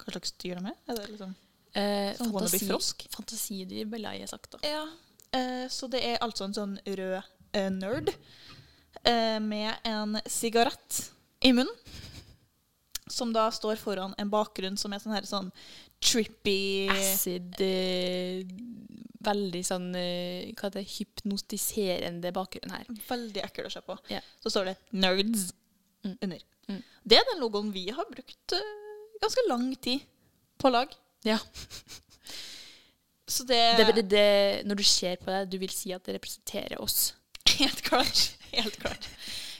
hva 0.00 0.12
slags 0.14 0.32
dyr 0.42 0.60
de 0.60 0.70
er. 0.72 0.76
Er 0.88 0.98
det 1.00 1.06
liksom 1.12 1.32
eh, 1.74 2.12
Sånn 2.18 2.32
fantasi? 2.34 3.08
Fantasidyr, 3.16 3.88
ville 3.90 4.12
jeg 4.18 4.28
sagt. 4.30 4.52
da. 4.56 4.60
Ja. 4.66 4.84
Eh, 5.36 5.66
så 5.70 5.86
det 5.90 6.00
er 6.06 6.22
altså 6.24 6.46
en 6.48 6.54
sånn 6.56 6.76
rød 6.86 7.20
eh, 7.54 7.68
nerd 7.70 8.08
eh, 9.04 9.38
med 9.42 9.74
en 9.86 10.16
sigarett 10.26 11.04
i 11.46 11.52
munnen. 11.56 11.74
Som 13.10 13.32
da 13.34 13.48
står 13.50 13.74
foran 13.80 14.12
en 14.22 14.30
bakgrunn 14.30 14.76
som 14.78 14.92
er 14.94 15.00
sånn 15.02 15.16
her 15.16 15.24
sånn 15.26 15.48
trippy 16.00 16.86
Acid 16.94 17.56
eh, 17.64 18.44
Veldig 19.26 19.62
sånn 19.66 19.88
eh, 19.98 20.52
Hva 20.54 20.68
heter 20.68 20.78
det? 20.78 20.84
Hypnotiserende 20.94 22.30
bakgrunn 22.32 22.70
her. 22.72 22.86
Veldig 23.08 23.42
ekkel 23.44 23.66
å 23.66 23.72
se 23.74 23.82
på. 23.84 23.96
Yeah. 24.08 24.22
Så 24.40 24.52
står 24.54 24.70
det 24.70 24.76
'Nerds' 24.94 25.50
Mm. 26.00 26.14
under. 26.24 26.38
Mm. 26.70 26.80
Det 27.10 27.18
er 27.18 27.26
den 27.32 27.40
logoen 27.42 27.70
vi 27.74 27.86
har 27.94 28.06
brukt 28.10 28.54
eh, 28.56 28.72
ganske 29.22 29.44
lang 29.48 29.68
tid 29.82 30.04
på 30.60 30.70
lag. 30.72 30.92
Ja. 31.26 31.38
Så 33.30 33.44
det, 33.46 33.60
Det, 33.78 33.86
det, 33.94 34.02
det, 34.10 34.66
når 34.66 34.80
du 34.80 34.82
ser 34.86 35.16
på 35.22 35.30
det, 35.30 35.44
du 35.52 35.58
vil 35.62 35.70
si 35.70 35.92
at 35.94 36.02
det 36.06 36.16
representerer 36.18 36.80
oss. 36.82 37.12
Helt 37.60 37.82
klart. 37.86 38.22
Helt 38.50 38.76
klart. 38.82 39.06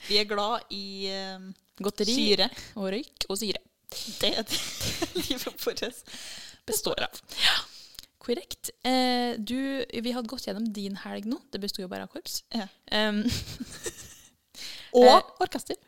Vi 0.09 0.19
er 0.19 0.27
glad 0.27 0.67
i 0.75 1.07
eh, 1.13 1.39
Godteri 1.81 2.15
syre. 2.17 2.49
og 2.75 2.89
røyk 2.95 3.27
og 3.31 3.39
syre. 3.39 3.61
Det 4.21 4.33
er 4.39 4.47
det 4.47 4.59
livet 5.29 5.67
vårt 5.67 5.85
består 6.67 7.07
av. 7.07 7.21
Ja. 7.43 7.57
Korrekt. 8.21 8.71
Eh, 8.87 9.39
du, 9.39 9.57
vi 9.87 10.13
hadde 10.13 10.29
gått 10.29 10.45
gjennom 10.49 10.67
din 10.77 10.99
helg 11.07 11.25
nå. 11.31 11.39
Det 11.51 11.63
besto 11.63 11.81
jo 11.83 11.89
bare 11.91 12.05
av 12.05 12.13
korps. 12.13 12.43
Ja. 12.55 12.67
Um, 12.93 13.23
Og 14.99 15.07
Eh, 15.07 15.31
orkester. 15.41 15.79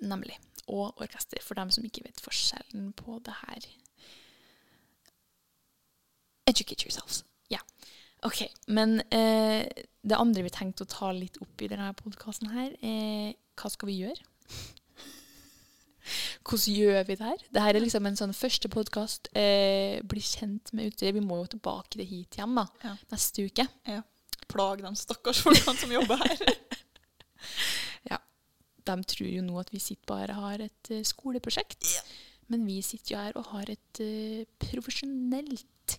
nemlig. 0.00 0.38
Og 0.68 0.98
orkester, 1.02 1.38
for 1.42 1.54
dem 1.54 1.70
som 1.70 1.84
ikke 1.86 2.02
vet 2.04 2.20
forskjellen 2.24 2.90
på 2.98 3.20
det 3.24 3.34
her. 3.46 3.66
Educate 6.50 6.84
yourselves. 6.86 7.22
Ok, 8.24 8.40
men 8.72 8.96
eh, 9.12 9.66
det 10.02 10.16
andre 10.18 10.42
vi 10.46 10.50
tenkte 10.50 10.86
å 10.86 10.88
ta 10.90 11.10
litt 11.14 11.36
opp 11.44 11.60
i 11.62 11.68
denne 11.70 11.90
podkasten 11.94 12.48
her, 12.50 12.72
er 12.80 13.34
hva 13.60 13.68
skal 13.70 13.90
vi 13.90 13.98
gjøre? 14.00 14.24
Hvordan 16.46 16.74
gjør 16.78 17.04
vi 17.06 17.16
det 17.20 17.26
her? 17.28 17.44
Dette 17.50 17.66
er 17.68 17.78
liksom 17.82 18.06
en 18.08 18.16
sånn 18.18 18.34
første 18.34 18.70
podkast. 18.72 19.28
Eh, 19.36 20.00
bli 20.06 20.22
kjent 20.24 20.72
med 20.74 20.88
utstyret. 20.90 21.18
Vi 21.18 21.22
må 21.26 21.42
jo 21.42 21.50
tilbake 21.56 21.98
det 22.00 22.08
hit 22.08 22.38
igjen 22.38 22.56
da, 22.56 22.64
Ja. 22.86 22.94
neste 23.12 23.46
uke. 23.46 23.66
Plag 24.50 24.82
de 24.82 24.92
stakkars 24.96 25.42
folkene 25.44 25.76
som 25.76 25.92
jobber 25.92 26.16
her. 26.24 26.36
De 28.86 28.94
tror 29.10 29.28
jo 29.30 29.42
nå 29.44 29.58
at 29.60 29.72
vi 29.74 29.80
sitter 29.82 30.06
bare 30.08 30.36
har 30.38 30.62
et 30.62 30.90
uh, 30.94 31.02
skoleprosjekt. 31.06 31.86
Men 32.52 32.66
vi 32.68 32.80
sitter 32.86 33.14
jo 33.16 33.22
her 33.24 33.38
og 33.40 33.48
har 33.50 33.70
et 33.72 34.00
uh, 34.02 34.44
profesjonelt 34.62 35.96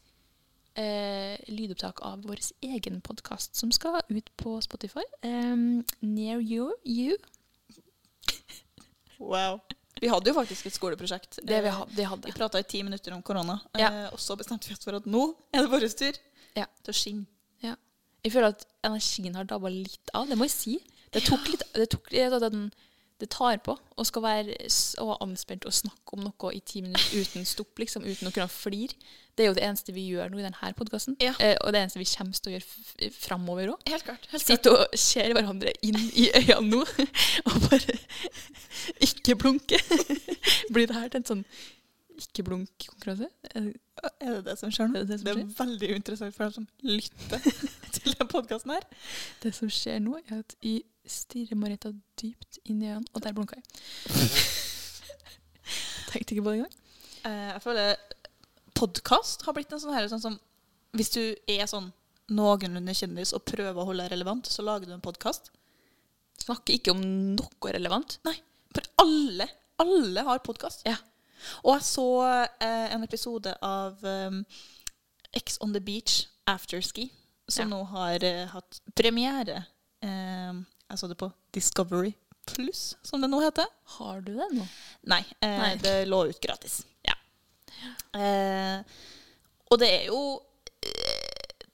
uh, 0.79 1.35
lydopptak 1.51 1.99
av 2.07 2.23
vår 2.23 2.39
egen 2.69 3.01
podkast 3.03 3.57
som 3.59 3.73
skal 3.75 3.99
ut 4.07 4.31
på 4.39 4.55
Spotify. 4.63 5.03
Um, 5.27 5.83
near 6.01 6.39
you. 6.39 6.71
you. 6.85 7.17
Wow. 9.17 9.59
Vi 9.97 10.05
hadde 10.11 10.29
jo 10.29 10.35
faktisk 10.37 10.67
et 10.69 10.75
skoleprosjekt. 10.75 11.39
Det 11.41 11.57
vi, 11.65 11.71
hadde. 11.73 11.95
vi 11.97 12.03
hadde. 12.05 12.29
Vi 12.29 12.35
prata 12.37 12.59
i 12.61 12.65
ti 12.69 12.83
minutter 12.85 13.15
om 13.15 13.23
korona, 13.25 13.55
Ja. 13.73 13.87
eh, 13.89 14.11
og 14.13 14.19
så 14.21 14.35
bestemte 14.37 14.69
vi 14.69 14.75
oss 14.75 14.83
for 14.85 14.93
at 14.93 15.07
nå 15.09 15.23
er 15.49 15.65
det 15.65 15.71
vår 15.71 15.87
tur 15.97 16.19
Ja. 16.53 16.67
til 16.85 16.93
å 16.93 16.97
skinne. 16.99 17.25
Jeg 18.25 18.33
føler 18.33 18.49
at 18.51 18.63
energien 18.83 19.35
har 19.37 19.45
dabba 19.47 19.69
litt 19.71 20.09
av. 20.13 20.27
Det 20.27 20.35
må 20.37 20.43
jeg 20.49 20.51
si. 20.51 20.73
Det 21.17 21.25
tok 21.25 21.47
litt 21.49 21.63
Det, 21.73 21.87
tok, 21.93 22.09
det, 22.13 22.41
den, 22.43 22.67
det 23.21 23.29
tar 23.33 23.57
på 23.65 23.73
å 23.77 24.05
skal 24.05 24.25
være 24.25 24.57
så 24.73 25.15
anspent 25.23 25.65
og 25.65 25.73
snakke 25.73 26.17
om 26.17 26.27
noe 26.27 26.51
i 26.53 26.61
ti 26.61 26.83
minutter 26.85 27.23
uten 27.23 27.47
stopp, 27.49 27.73
liksom, 27.81 28.05
uten 28.05 28.29
å 28.29 28.33
kunne 28.35 28.51
flire. 28.51 28.97
Det 29.37 29.45
er 29.45 29.51
jo 29.51 29.55
det 29.57 29.65
eneste 29.67 29.93
vi 29.93 30.07
gjør 30.09 30.31
nå 30.33 30.39
i 30.41 30.45
denne 30.45 30.71
podkasten. 30.77 31.17
Ja. 31.21 31.35
Eh, 31.41 31.55
og 31.61 31.73
det 31.73 31.83
eneste 31.83 32.01
vi 32.01 32.09
kommer 32.09 32.37
til 32.37 32.51
å 32.51 32.55
gjøre 32.55 33.09
framover 33.13 33.73
òg. 33.73 33.83
Helt 33.89 34.05
klart. 34.05 34.29
Helt 34.31 34.41
klart. 34.41 34.45
Sitte 34.47 34.73
og 34.73 34.97
ser 34.97 35.33
hverandre 35.37 35.73
inn 35.85 35.97
i 36.17 36.29
øynene 36.39 36.71
nå 36.71 36.83
og 37.49 37.57
bare 37.67 37.97
ikke 39.05 39.37
blunke. 39.37 39.81
Blir 40.73 40.89
det 40.89 40.97
her 40.97 41.11
til 41.13 41.21
en 41.21 41.29
sånn 41.33 41.43
ikke-blunk-konkurranse? 42.17 43.29
Er 43.53 44.39
det 44.39 44.45
det 44.47 44.57
som 44.57 44.73
skjer 44.73 44.89
nå? 44.89 45.03
Det 45.03 45.19
det 45.19 45.23
det 45.25 45.35
er 45.35 45.43
veldig 45.59 45.91
interessant 45.99 46.33
for 46.33 46.49
dem 46.49 46.53
som 46.57 46.67
lytter 46.81 47.85
til 48.07 48.17
den 48.19 48.29
podkasten 48.31 48.73
her. 48.75 48.85
Det 49.43 49.53
som 49.55 49.71
skjer 49.71 49.99
nå, 50.03 50.17
er 50.23 50.41
at 50.41 50.55
jeg 50.63 50.83
stirrer 51.07 51.59
Marita 51.59 51.91
dypt 52.19 52.59
inn 52.65 52.81
i 52.83 52.89
øynene, 52.91 53.07
og 53.13 53.23
der 53.23 53.35
blunka 53.35 53.59
jeg. 53.59 53.65
Tenkte 56.11 56.35
ikke 56.35 56.43
på 56.45 56.53
det 56.53 56.61
engang. 56.61 56.75
Uh, 57.25 57.47
jeg 57.53 57.61
føler 57.63 57.95
podkast 58.77 59.43
har 59.47 59.55
blitt 59.57 59.71
en 59.73 59.81
sånn 59.81 59.95
her 59.95 60.05
sånn 60.11 60.21
som 60.21 60.35
Hvis 60.95 61.09
du 61.15 61.21
er 61.49 61.65
sånn 61.67 61.89
noenlunde 62.31 62.93
kjendis 62.95 63.33
og 63.35 63.45
prøver 63.47 63.79
å 63.79 63.87
holde 63.87 64.05
deg 64.05 64.13
relevant, 64.15 64.47
så 64.49 64.63
lager 64.65 64.89
du 64.89 64.95
en 64.95 65.03
podkast. 65.03 65.51
Snakker 66.41 66.75
ikke 66.75 66.93
om 66.95 67.03
noe 67.35 67.71
relevant. 67.75 68.17
Nei. 68.27 68.35
For 68.75 68.87
alle, 69.03 69.47
alle 69.79 70.23
har 70.27 70.43
podkast. 70.43 70.83
Ja. 70.87 70.97
Og 71.63 71.77
jeg 71.77 71.85
så 71.87 72.07
eh, 72.63 72.87
en 72.95 73.05
episode 73.05 73.53
av 73.63 74.03
um, 74.03 74.41
X 75.39 75.59
on 75.63 75.75
the 75.75 75.83
Beach 75.83 76.25
Afterski. 76.49 77.07
Som 77.47 77.69
Ja. 77.69 77.77
nå 77.77 77.83
har 77.83 78.23
uh, 78.23 78.45
hatt 78.53 78.81
premiere. 78.95 79.63
Uh, 80.03 80.63
jeg 80.89 80.99
så 80.99 81.07
det 81.07 81.17
på 81.19 81.31
Discovery 81.55 82.13
Pluss, 82.47 82.95
som 83.03 83.21
det 83.21 83.27
nå 83.27 83.41
heter. 83.43 83.65
Har 83.97 84.21
du 84.21 84.33
det 84.37 84.49
nå? 84.55 84.67
Nei, 85.11 85.21
uh, 85.43 85.57
Nei. 85.63 85.75
det 85.83 85.95
lå 86.07 86.25
ut 86.29 86.39
gratis. 86.43 86.85
Ja. 87.03 87.15
Og 89.67 89.79
det 89.79 89.89
er 89.91 90.05
jo 90.07 90.19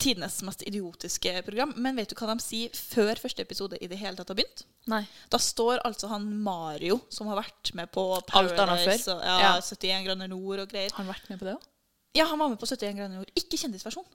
tidenes 0.04 0.42
mest 0.44 0.64
idiotiske 0.68 1.42
program. 1.46 1.74
Men 1.78 1.96
vet 1.96 2.12
du 2.12 2.18
hva 2.20 2.34
de 2.34 2.44
sier 2.44 2.74
før 2.76 3.20
første 3.22 3.44
episode 3.46 3.80
i 3.80 3.90
det 3.92 4.00
hele 4.02 4.18
tatt 4.18 4.34
har 4.34 4.40
begynt? 4.40 4.66
Nei. 4.92 5.04
Da 5.32 5.40
står 5.40 5.84
altså 5.88 6.10
han 6.12 6.26
Mario, 6.44 7.00
som 7.14 7.30
har 7.32 7.40
vært 7.40 7.72
med 7.78 7.92
på 7.94 8.04
Paradise 8.28 9.14
og 9.14 9.24
ja, 9.24 9.38
Ja. 9.44 9.54
71 9.62 10.08
grader 10.08 10.32
nord 10.32 10.66
og 10.66 10.74
greier. 10.74 10.92
Har 10.92 11.06
han 11.06 11.14
vært 11.14 11.30
med 11.32 11.40
på 11.40 11.48
det 11.48 11.56
òg? 11.56 11.70
Ja, 12.14 12.28
han 12.30 12.42
var 12.42 12.52
med 12.52 12.60
på 12.62 12.68
71 12.70 12.98
grader 13.00 13.16
nord. 13.16 13.32
Ikke 13.40 13.58
kjendisversjon. 13.58 14.06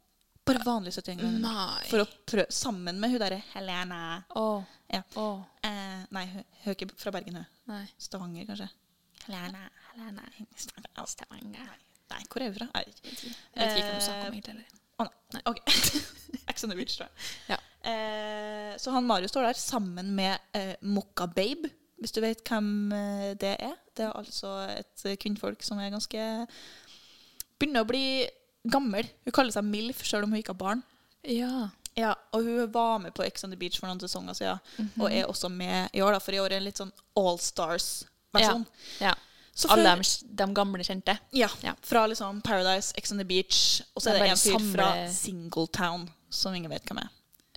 Bare 0.49 0.65
vanlig 0.65 0.95
71 0.97 1.21
grader. 1.21 1.39
Nei. 1.45 1.85
For 1.91 2.03
å 2.03 2.07
prøve 2.29 2.47
sammen 2.55 3.01
med 3.01 3.13
hun 3.13 3.21
derre 3.23 3.41
Helena. 3.53 4.01
Oh. 4.41 4.65
Ja. 4.89 5.03
Oh. 5.21 5.43
Eh, 5.65 6.05
nei, 6.17 6.25
hun 6.33 6.45
hun 6.63 6.73
er 6.73 6.77
ikke 6.77 6.89
fra 6.99 7.13
Bergen, 7.15 7.41
hun. 7.43 7.51
Nei. 7.69 7.85
Stavanger, 8.01 8.49
kanskje. 8.49 8.69
Helena. 9.27 9.69
Helena. 9.93 10.25
Stavanger. 10.57 11.07
Stavanger. 11.13 11.73
Nei, 12.09 12.21
hvor 12.33 12.43
er 12.43 12.51
hun 12.51 12.59
fra? 12.59 12.69
Jeg 12.75 12.89
vet 12.89 13.01
ikke. 13.05 13.33
Jeg 13.33 13.61
vet 13.61 13.81
ikke 13.81 13.89
hva 13.89 13.99
du 13.99 14.07
snakker 14.07 14.31
om 14.31 14.39
egentlig. 14.39 14.69
Å 14.99 15.09
nei. 15.37 15.43
OK. 15.53 15.61
Ex 16.51 16.65
on 16.65 16.73
the 16.73 16.79
Beach, 16.79 16.97
tror 16.97 17.09
jeg. 17.09 17.29
Ja. 17.53 17.61
Eh, 17.93 18.73
så 18.81 18.95
han 18.95 19.07
Mario 19.07 19.29
står 19.31 19.51
der 19.51 19.61
sammen 19.61 20.15
med 20.17 20.57
eh, 20.57 20.75
Mokka 20.83 21.29
Babe, 21.31 21.71
hvis 22.01 22.15
du 22.15 22.23
vet 22.25 22.43
hvem 22.49 22.93
eh, 22.95 23.31
det 23.39 23.55
er. 23.69 23.77
Det 23.97 24.07
er 24.07 24.17
altså 24.17 24.57
et 24.73 25.05
eh, 25.07 25.19
kvinnfolk 25.21 25.63
som 25.67 25.81
er 25.83 25.93
ganske 25.95 26.25
Begynner 27.59 27.83
å 27.83 27.89
bli 27.89 28.05
gammel. 28.71 29.09
Hun 29.25 29.33
kaller 29.37 29.53
seg 29.55 29.65
MILF, 29.65 30.05
selv 30.07 30.25
om 30.29 30.33
hun 30.35 30.41
ikke 30.43 30.55
har 30.55 30.63
barn. 30.63 30.83
Ja. 31.25 31.69
Ja, 31.99 32.13
og 32.33 32.45
hun 32.47 32.69
var 32.73 32.99
med 33.03 33.15
på 33.17 33.25
Ex 33.27 33.43
on 33.45 33.51
the 33.51 33.57
Beach 33.59 33.81
for 33.81 33.89
noen 33.91 33.99
sesonger 33.99 34.37
siden, 34.39 34.91
og 35.01 35.09
er 35.11 35.25
også 35.27 35.49
med 35.51 35.89
i 35.93 36.03
år, 36.05 36.13
da, 36.15 36.21
for 36.23 36.37
i 36.37 36.39
år 36.39 36.47
er 36.47 36.55
det 36.55 36.59
en 36.61 36.69
litt 36.69 36.79
sånn 36.79 36.93
All 37.19 37.41
Stars-versjon. 37.43 38.67
ja. 39.03 39.15
Så 39.59 39.67
Alle 39.75 39.97
de, 39.99 40.05
de 40.39 40.47
gamle 40.55 40.85
kjente. 40.87 41.17
Ja, 41.35 41.49
Ja. 41.67 41.73
fra 41.83 42.05
liksom 42.07 42.41
Paradise, 42.47 42.93
Ex 42.97 43.11
on 43.11 43.19
the 43.19 43.25
Beach, 43.27 43.81
og 43.97 44.03
så 44.05 44.13
er 44.13 44.21
det 44.23 44.29
en 44.31 44.37
fyr 44.39 44.63
fra 44.77 45.09
Singletown, 45.11 46.05
som 46.31 46.55
ingen 46.55 46.71
vet 46.71 46.85
hvem 46.87 47.01
er. 47.03 47.09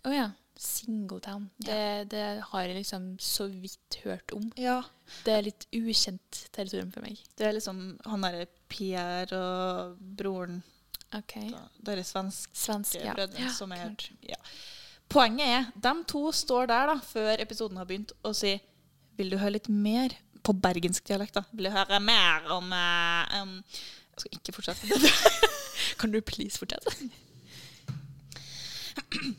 Å 0.10 0.13
ja. 0.15 0.32
Singletown. 0.58 1.50
Det, 1.62 2.10
det 2.10 2.24
har 2.50 2.63
jeg 2.65 2.76
liksom 2.80 3.06
så 3.21 3.45
vidt 3.50 4.00
hørt 4.04 4.34
om. 4.34 4.52
Ja. 4.58 4.80
Det 5.26 5.34
er 5.36 5.45
litt 5.45 5.67
ukjent 5.74 6.41
territorium 6.54 6.89
for 6.93 7.06
meg. 7.06 7.21
Det 7.38 7.45
er 7.47 7.54
liksom 7.60 7.80
han 8.06 8.26
derre 8.26 8.47
Pierre 8.71 9.38
og 9.38 9.97
broren 10.17 10.63
Ok. 11.17 11.34
da, 11.52 11.62
Deres 11.86 12.13
svenske 12.13 12.56
Svensk, 12.56 12.95
ja. 12.95 13.13
brødre 13.13 13.41
ja 13.41 13.52
som 13.52 13.71
er 13.76 13.91
ja. 14.24 14.38
Poenget 15.12 15.47
er, 15.47 15.65
de 15.76 15.91
to 16.08 16.32
står 16.32 16.69
der 16.71 16.88
da, 16.88 17.00
før 17.04 17.36
episoden 17.39 17.78
har 17.78 17.86
begynt, 17.86 18.13
og 18.24 18.36
sier 18.36 18.62
Vil 19.19 19.32
du 19.34 19.38
høre 19.38 19.58
litt 19.58 19.67
mer 19.69 20.15
på 20.41 20.54
bergensk 20.58 21.08
dialekt, 21.08 21.36
da? 21.36 21.43
Vil 21.52 21.67
du 21.67 21.74
høre 21.76 22.00
mer 22.00 22.47
om 22.56 22.71
uh, 22.71 23.41
um, 23.41 23.58
Jeg 24.15 24.24
skal 24.24 24.38
ikke 24.39 24.56
fortsette. 24.56 24.88
Kan 26.00 26.12
du 26.12 26.21
please 26.21 26.58
fortsette? 26.58 26.95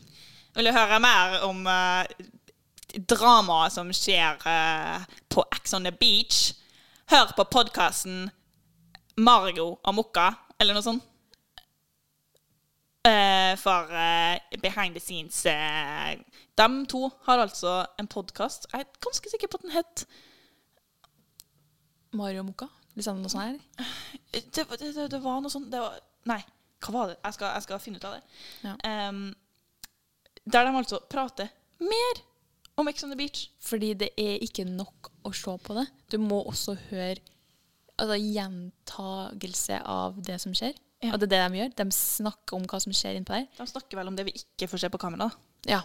Vil 0.55 0.69
du 0.69 0.71
høre 0.71 0.99
mer 1.03 1.39
om 1.47 1.65
uh, 1.65 2.05
dramaet 3.09 3.73
som 3.73 3.89
skjer 3.93 4.37
uh, 4.45 5.03
på 5.33 5.43
Ex 5.57 5.73
on 5.73 5.89
the 5.89 5.91
Beach? 5.91 6.53
Hør 7.11 7.33
på 7.35 7.43
podkasten 7.51 8.29
Margo 9.17 9.73
og 9.83 9.95
Mokka, 9.97 10.29
eller 10.61 10.77
noe 10.77 10.85
sånt. 10.85 11.03
Eh, 13.03 13.55
for 13.59 13.83
uh, 13.91 14.37
behind 14.61 14.95
the 14.95 14.99
scenes 14.99 15.45
uh, 15.45 16.15
De 16.55 16.85
to 16.87 17.11
har 17.25 17.37
altså 17.37 17.85
en 17.99 18.07
podkast. 18.07 18.67
Jeg 18.71 18.79
er 18.79 18.99
ganske 19.03 19.29
sikker 19.29 19.47
på 19.51 19.57
at 19.59 19.61
den 19.65 19.71
het 19.75 20.05
Mario 22.13 22.43
Mokka? 22.47 22.69
Liksom 22.95 23.19
noe 23.19 23.29
sånt 23.29 23.43
her? 23.43 23.87
det, 24.31 24.43
det, 24.55 24.79
det, 24.95 25.07
det 25.11 25.19
var 25.23 25.41
noe 25.41 25.51
sånt 25.51 25.67
det 25.73 25.81
var, 25.81 25.97
Nei, 26.29 26.39
hva 26.85 26.93
var 26.95 27.11
det? 27.11 27.17
Jeg 27.25 27.35
skal, 27.35 27.51
jeg 27.57 27.65
skal 27.65 27.81
finne 27.83 27.99
ut 27.99 28.07
av 28.07 28.15
det. 28.15 28.21
Ja. 28.63 29.09
Um, 29.09 29.25
der 30.47 30.67
de 30.67 30.77
altså 30.77 31.01
prater 31.09 31.51
mer 31.83 32.23
om 32.79 32.87
Ex 32.87 33.03
on 33.03 33.11
the 33.11 33.19
Beach. 33.19 33.49
Fordi 33.59 33.93
det 33.99 34.13
er 34.15 34.39
ikke 34.47 34.63
nok 34.69 35.11
å 35.27 35.33
se 35.35 35.57
på 35.59 35.75
det. 35.75 35.89
Du 36.11 36.21
må 36.23 36.39
også 36.39 36.77
høre 36.89 37.17
altså, 37.97 38.15
gjentagelse 38.15 39.83
av 39.83 40.23
det 40.23 40.39
som 40.43 40.55
skjer. 40.55 40.77
Ja. 41.03 41.13
Og 41.13 41.19
det 41.19 41.27
er 41.27 41.33
det 41.33 41.41
de 41.43 41.59
gjør. 41.61 41.73
De 41.79 41.85
snakker 41.95 42.57
om 42.57 42.67
hva 42.69 42.79
som 42.83 42.95
skjer 42.95 43.17
innpå 43.19 43.35
der. 43.35 43.47
De 43.57 43.67
snakker 43.69 43.99
vel 43.99 44.11
om 44.11 44.15
det 44.17 44.25
vi 44.29 44.35
ikke 44.39 44.69
får 44.71 44.85
se 44.85 44.91
på 44.93 45.01
kamera. 45.01 45.29
Ja. 45.67 45.81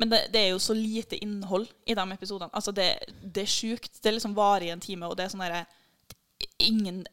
Men 0.00 0.12
det, 0.12 0.22
det 0.34 0.42
er 0.42 0.52
jo 0.52 0.60
så 0.62 0.76
lite 0.76 1.18
innhold 1.24 1.68
i 1.88 1.96
de 1.96 2.04
episodene. 2.14 2.52
Altså 2.52 2.74
det, 2.76 2.90
det 3.22 3.44
er 3.44 3.52
sjukt. 3.52 4.02
Det 4.02 4.14
liksom 4.14 4.36
varer 4.36 4.68
i 4.68 4.72
en 4.74 4.84
time, 4.84 5.08
og 5.08 5.16
det 5.18 5.26
er 5.26 5.34
sånn 5.34 5.44
derre 5.46 5.66
Ingen 6.62 7.04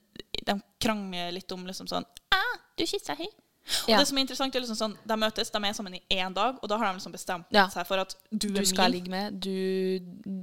De 0.45 0.53
krangler 0.81 1.31
litt 1.33 1.51
om 1.53 1.63
liksom 1.65 1.87
sånn 1.89 2.05
ah, 2.33 2.55
'Du 2.77 2.85
kyssa 2.85 3.15
hei.' 3.17 3.29
Og 3.65 3.89
Ja. 3.89 3.97
det 3.97 4.07
som 4.07 4.17
er 4.17 4.21
interessant, 4.21 4.55
er 4.55 4.59
liksom 4.61 4.77
sånn 4.77 4.97
De 5.07 5.15
møtes, 5.17 5.49
de 5.49 5.57
er 5.57 5.73
sammen 5.73 5.95
i 5.95 6.01
én 6.11 6.33
dag, 6.33 6.59
og 6.61 6.69
da 6.69 6.77
har 6.77 6.91
de 6.93 6.99
liksom 6.99 7.11
bestemt 7.11 7.45
Ja. 7.51 7.67
seg 7.67 7.87
for 7.87 7.97
at 7.97 8.15
du, 8.31 8.47
Du 8.49 8.59
er 8.59 8.65
skal 8.65 8.91
min. 8.91 8.91
ligge 8.91 9.09
med. 9.09 9.39
Du, 9.41 9.99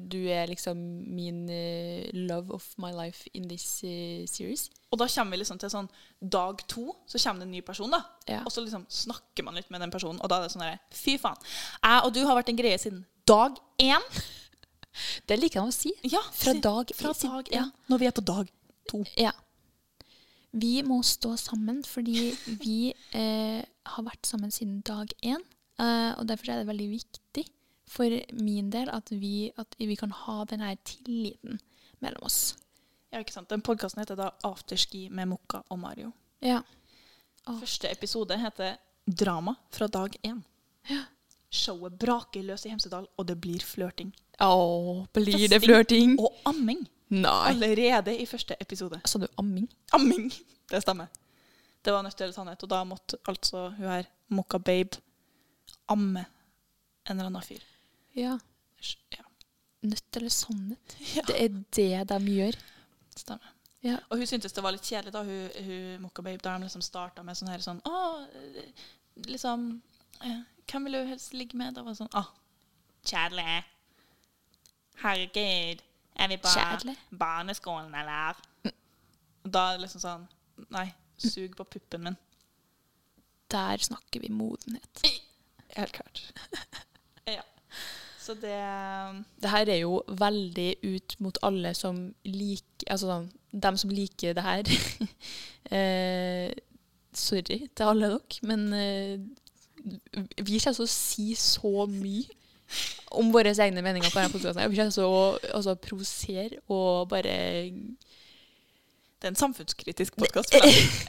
du 0.08 0.26
er 0.28 0.46
liksom 0.46 0.76
min 1.14 1.48
uh, 1.48 2.11
love 2.14 2.50
of 2.50 2.66
my 2.78 2.90
life 2.90 3.28
in 3.35 3.48
this 3.48 3.82
uh, 3.85 4.26
series. 4.26 4.70
Og 4.90 4.98
da 4.98 5.06
kommer 5.06 5.30
vi 5.30 5.37
liksom 5.44 5.58
til 5.58 5.70
sånn 5.70 5.88
dag 6.20 6.66
to, 6.68 6.96
så 7.06 7.18
kommer 7.22 7.40
det 7.40 7.46
en 7.46 7.52
ny 7.52 7.61
person, 7.62 7.90
da. 7.90 8.02
Ja. 8.28 8.40
Og 8.44 8.50
så 8.52 8.61
liksom 8.64 8.87
snakker 8.90 9.44
man 9.44 9.54
litt 9.54 9.70
med 9.70 9.80
den 9.80 9.90
personen, 9.90 10.20
og 10.20 10.28
da 10.28 10.38
er 10.40 10.42
det 10.48 10.52
sånn 10.52 10.62
derre 10.66 10.80
Fy 10.90 11.16
faen. 11.18 11.37
Jeg 11.82 12.02
og 12.04 12.12
du 12.12 12.24
har 12.26 12.35
vært 12.37 12.48
en 12.48 12.56
greie 12.56 12.78
siden 12.78 13.04
dag 13.26 13.56
én. 13.78 14.02
Det 15.26 15.38
liker 15.40 15.61
han 15.62 15.70
å 15.70 15.72
si. 15.72 15.92
Ja, 16.04 16.20
Fra 16.37 16.52
dag 16.52 16.90
fra 16.94 17.12
dag 17.16 17.48
ja. 17.50 17.62
én. 17.62 17.70
Når 17.88 17.98
vi 17.98 18.06
er 18.06 18.11
på 18.12 18.24
dag 18.24 18.50
to. 18.90 19.04
Ja. 19.16 19.30
Vi 20.52 20.82
må 20.84 21.00
stå 21.06 21.32
sammen 21.40 21.80
fordi 21.86 22.32
vi 22.60 22.92
eh, 23.16 23.62
har 23.64 24.04
vært 24.04 24.28
sammen 24.28 24.52
siden 24.52 24.80
dag 24.84 25.12
én. 25.24 25.40
Eh, 25.80 26.12
og 26.18 26.26
derfor 26.28 26.52
er 26.52 26.60
det 26.60 26.68
veldig 26.68 26.88
viktig 26.92 27.46
for 27.92 28.16
min 28.36 28.70
del 28.72 28.90
at 28.92 29.10
vi, 29.12 29.50
at 29.56 29.76
vi 29.80 29.96
kan 29.98 30.12
ha 30.24 30.42
denne 30.48 30.74
tilliten 30.88 31.60
mellom 32.04 32.28
oss. 32.28 32.54
Ja, 33.12 33.20
ikke 33.20 33.34
sant? 33.34 33.50
Den 33.52 33.64
podkasten 33.64 34.00
heter 34.00 34.16
da 34.16 34.30
Afterski 34.48 35.06
med 35.12 35.28
Mokka 35.32 35.62
og 35.68 35.80
Mario. 35.80 36.12
Ja. 36.44 36.62
Første 37.44 37.90
episode 37.92 38.36
heter 38.40 38.78
Drama 39.06 39.54
fra 39.72 39.88
dag 39.90 40.16
én. 40.24 40.40
Ja. 40.88 41.02
Showet 41.52 41.98
braker 42.00 42.44
løs 42.48 42.64
i 42.66 42.72
Hemsedal, 42.72 43.04
og 43.18 43.26
det 43.28 43.36
blir 43.42 43.60
flørting. 43.64 44.12
Å, 44.40 45.04
blir 45.14 45.48
det 45.52 45.60
flørting? 45.62 46.14
Og 46.20 46.38
amming. 46.48 46.86
Nei. 47.12 47.50
Allerede 47.50 48.14
i 48.16 48.24
første 48.26 48.56
episode. 48.60 49.02
Sa 49.04 49.20
du 49.20 49.26
amming? 49.40 49.68
Amming! 49.92 50.30
Det 50.72 50.80
stemmer. 50.80 51.10
Det 51.84 51.92
var 51.92 52.00
nødt 52.06 52.16
til 52.16 52.30
sannhet, 52.32 52.62
og 52.64 52.70
da 52.70 52.78
måtte 52.88 53.18
altså 53.28 53.66
hun 53.76 53.88
her, 53.90 54.06
Mokka 54.32 54.56
Babe, 54.62 54.96
amme 55.92 56.22
en 56.22 57.18
eller 57.18 57.28
annen 57.28 57.44
fyr. 57.44 57.60
Ja. 58.16 58.38
Ja, 59.12 59.24
Nødt 59.82 60.16
eller 60.16 60.32
sannhet? 60.32 60.96
Ja. 61.16 61.26
Det 61.28 61.36
er 61.42 61.50
det 62.06 62.08
de 62.08 62.36
gjør. 62.38 62.56
stemmer. 63.18 63.50
Ja. 63.82 63.98
Og 64.08 64.16
hun 64.22 64.26
syntes 64.30 64.54
det 64.54 64.62
var 64.64 64.72
litt 64.72 64.86
kjedelig 64.86 65.12
da 65.12 65.24
hun, 65.26 65.50
hun 65.66 66.02
Mokka 66.06 66.22
Babe, 66.22 66.38
da 66.40 66.54
de 66.56 66.64
liksom 66.68 66.84
starta 66.86 67.24
med 67.26 67.36
sånn 67.36 67.50
her 67.50 67.60
sånn 67.64 67.80
Å, 67.84 68.00
liksom 69.26 69.64
eh, 70.22 70.38
Hvem 70.70 70.85
vil 70.85 70.92
du 70.92 71.05
helst 71.11 71.35
ligge 71.35 71.57
med? 71.59 71.75
Det 71.77 71.85
var 71.85 71.96
sånn 71.98 72.12
Å, 72.16 72.22
kjedelig. 73.09 73.62
Herregud. 75.03 75.83
Er 76.22 76.29
vi 76.29 76.37
på 76.37 76.48
Kjedelig? 76.53 76.96
barneskolen, 77.18 77.94
eller? 77.96 78.38
Og 79.44 79.51
Da 79.53 79.62
er 79.72 79.77
det 79.79 79.87
liksom 79.87 80.03
sånn 80.05 80.27
Nei, 80.70 80.87
sug 81.18 81.57
på 81.59 81.64
puppen 81.64 82.05
min. 82.07 82.16
Der 83.51 83.81
snakker 83.83 84.20
vi 84.22 84.29
modenhet. 84.33 85.03
Helt 85.77 85.92
klart. 85.96 86.20
ja. 87.27 87.42
Så 88.22 88.35
det 88.38 88.55
Det 89.42 89.51
her 89.51 89.68
er 89.72 89.81
jo 89.83 90.03
veldig 90.09 90.77
ut 90.85 91.16
mot 91.20 91.38
alle 91.42 91.72
som 91.75 92.14
liker 92.25 92.92
Altså 92.92 93.09
sånn, 93.09 93.27
dem 93.53 93.77
som 93.81 93.90
liker 93.90 94.35
det 94.38 94.44
her. 94.46 94.70
eh, 95.77 96.53
sorry 97.12 97.59
til 97.75 97.85
alle 97.88 98.12
dere, 98.14 98.38
men 98.48 98.68
eh, 98.77 99.18
vi 99.83 100.61
kommer 100.61 100.77
til 100.77 100.85
å 100.85 100.90
si 100.90 101.33
så 101.38 101.87
mye 101.90 102.38
om 103.18 103.33
våre 103.35 103.53
egne 103.53 103.83
meninger 103.85 104.11
på 104.12 104.21
denne 104.21 104.33
podkasten. 104.33 104.71
Vi 104.73 104.79
kommer 104.79 104.95
til 104.95 105.09
å 105.09 105.57
altså, 105.59 105.75
provosere 105.77 106.62
og 106.73 107.11
bare 107.11 107.35
Det 109.23 109.29
er 109.29 109.35
en 109.35 109.38
samfunnskritisk 109.38 110.16
podkast. 110.18 110.57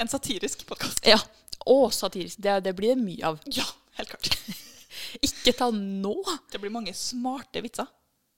En 0.02 0.12
satirisk 0.12 0.66
podkast. 0.70 1.06
Ja. 1.08 1.20
Og 1.70 1.94
satirisk. 1.96 2.42
Det, 2.44 2.60
det 2.66 2.76
blir 2.78 2.94
det 2.94 3.02
mye 3.02 3.32
av. 3.32 3.40
Ja, 3.56 3.66
helt 3.98 4.12
klart. 4.12 4.38
Ikke 5.28 5.54
ta 5.58 5.70
nå! 5.74 6.18
Det 6.52 6.62
blir 6.62 6.74
mange 6.74 6.94
smarte 6.98 7.64
vitser. 7.64 7.90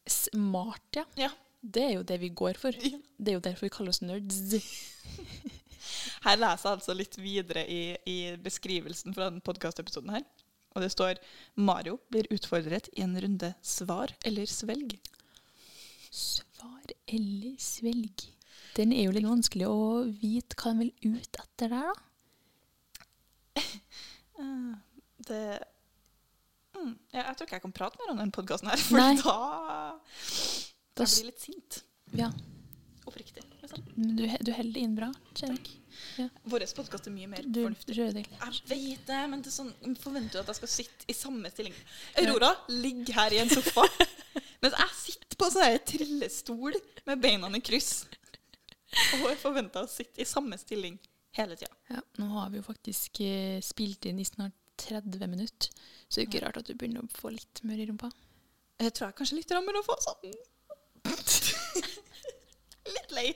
Smart, 0.05 0.85
ja. 0.95 1.05
Ja. 1.19 1.31
Det 1.65 1.81
er 1.81 1.93
jo 1.95 2.05
det 2.05 2.19
vi 2.21 2.29
går 2.29 2.59
for. 2.61 2.77
Ja. 2.77 2.99
Det 3.17 3.33
er 3.33 3.39
jo 3.39 3.45
derfor 3.47 3.65
vi 3.65 3.73
kaller 3.73 3.95
oss 3.95 4.03
nerds. 4.05 4.43
Her 6.25 6.39
leser 6.41 6.69
jeg 6.71 6.79
altså 6.79 6.95
litt 6.97 7.17
videre 7.21 7.63
i, 7.69 7.81
i 8.09 8.17
beskrivelsen 8.41 9.13
fra 9.15 9.29
den 9.29 9.41
podkastepisoden 9.45 10.13
her. 10.15 10.23
Og 10.75 10.83
det 10.83 10.89
står 10.91 11.19
Mario 11.55 11.99
blir 12.11 12.27
utfordret 12.35 12.89
i 12.97 13.03
en 13.05 13.13
runde 13.21 13.53
svar 13.63 14.11
eller 14.27 14.49
svelg. 14.49 14.97
Svar 16.11 16.91
eller 17.07 17.53
svelg? 17.61 18.25
Den 18.75 18.91
er 18.91 19.05
jo 19.05 19.13
litt 19.15 19.27
vanskelig 19.27 19.69
å 19.71 20.03
vite 20.19 20.57
hva 20.59 20.73
en 20.73 20.81
vil 20.83 20.91
ut 21.15 21.39
etter 21.45 21.71
der, 21.71 21.87
da. 21.91 21.95
Eh, 24.35 24.71
Det 25.29 25.37
mm, 26.75 26.89
ja, 27.13 27.21
Jeg 27.21 27.35
tror 27.37 27.45
ikke 27.47 27.55
jeg 27.55 27.63
kan 27.63 27.75
prate 27.77 27.99
mer 28.01 28.09
om 28.11 28.17
den 28.19 28.33
podkasten 28.35 28.67
her, 28.67 28.81
for 28.83 28.99
Nei. 28.99 29.13
Da 29.23 31.05
Jeg 31.05 31.07
blir 31.07 31.13
jeg 31.21 31.29
litt 31.29 31.45
sint. 31.45 31.77
Ja, 32.19 32.27
Oppriktig. 33.07 33.45
Du, 33.95 34.23
du 34.25 34.51
holder 34.51 34.73
det 34.73 34.83
inn 34.83 34.95
bra, 34.97 35.11
Ja. 36.19 36.25
Vår 36.43 36.65
podkast 36.75 37.07
er 37.07 37.13
mye 37.15 37.29
mer 37.31 37.45
Du 37.47 37.61
fornuftig. 37.63 37.95
Jeg 37.95 38.63
vet 38.67 39.05
det, 39.07 39.19
men 39.31 39.41
det 39.45 39.53
sånn, 39.55 39.71
forventer 40.01 40.37
du 40.37 40.41
at 40.41 40.51
jeg 40.51 40.59
skal 40.59 40.71
sitte 40.73 41.07
i 41.07 41.15
samme 41.15 41.51
stilling. 41.53 41.75
Aurora 42.19 42.51
ligger 42.71 43.15
her 43.21 43.35
i 43.35 43.39
en 43.43 43.51
sofa, 43.51 43.85
mens 44.63 44.75
jeg 44.75 44.97
sitter 44.99 45.39
på 45.39 45.49
en 45.51 45.79
trillestol 45.87 46.77
med 47.07 47.23
beina 47.23 47.51
i 47.55 47.63
kryss. 47.63 47.93
Og 49.15 49.25
jeg 49.29 49.39
forventer 49.41 49.83
å 49.85 49.91
sitte 49.91 50.23
i 50.23 50.27
samme 50.27 50.59
stilling 50.59 50.99
hele 51.35 51.57
tida. 51.59 51.71
Ja, 51.91 52.03
nå 52.19 52.29
har 52.35 52.51
vi 52.51 52.59
jo 52.61 52.67
faktisk 52.67 53.19
eh, 53.23 53.59
spilt 53.63 54.05
inn 54.09 54.19
i 54.19 54.27
snart 54.27 54.55
30 54.85 55.27
minutter, 55.31 55.71
så 56.07 56.19
det 56.19 56.25
er 56.25 56.29
ikke 56.29 56.43
rart 56.45 56.59
at 56.59 56.67
du 56.67 56.75
begynner 56.75 57.03
å 57.03 57.11
få 57.15 57.31
litt 57.31 57.63
mør 57.67 57.79
i 57.79 57.87
rumpa. 57.89 58.11
Jeg 58.83 58.91
tror 58.91 59.07
jeg 59.07 59.17
kanskje 59.19 59.39
litt 59.39 59.53
rammer 59.55 59.79
å 59.79 59.85
få 59.87 59.95
sånn. 60.03 60.35
litt 62.95 63.15
lei. 63.15 63.29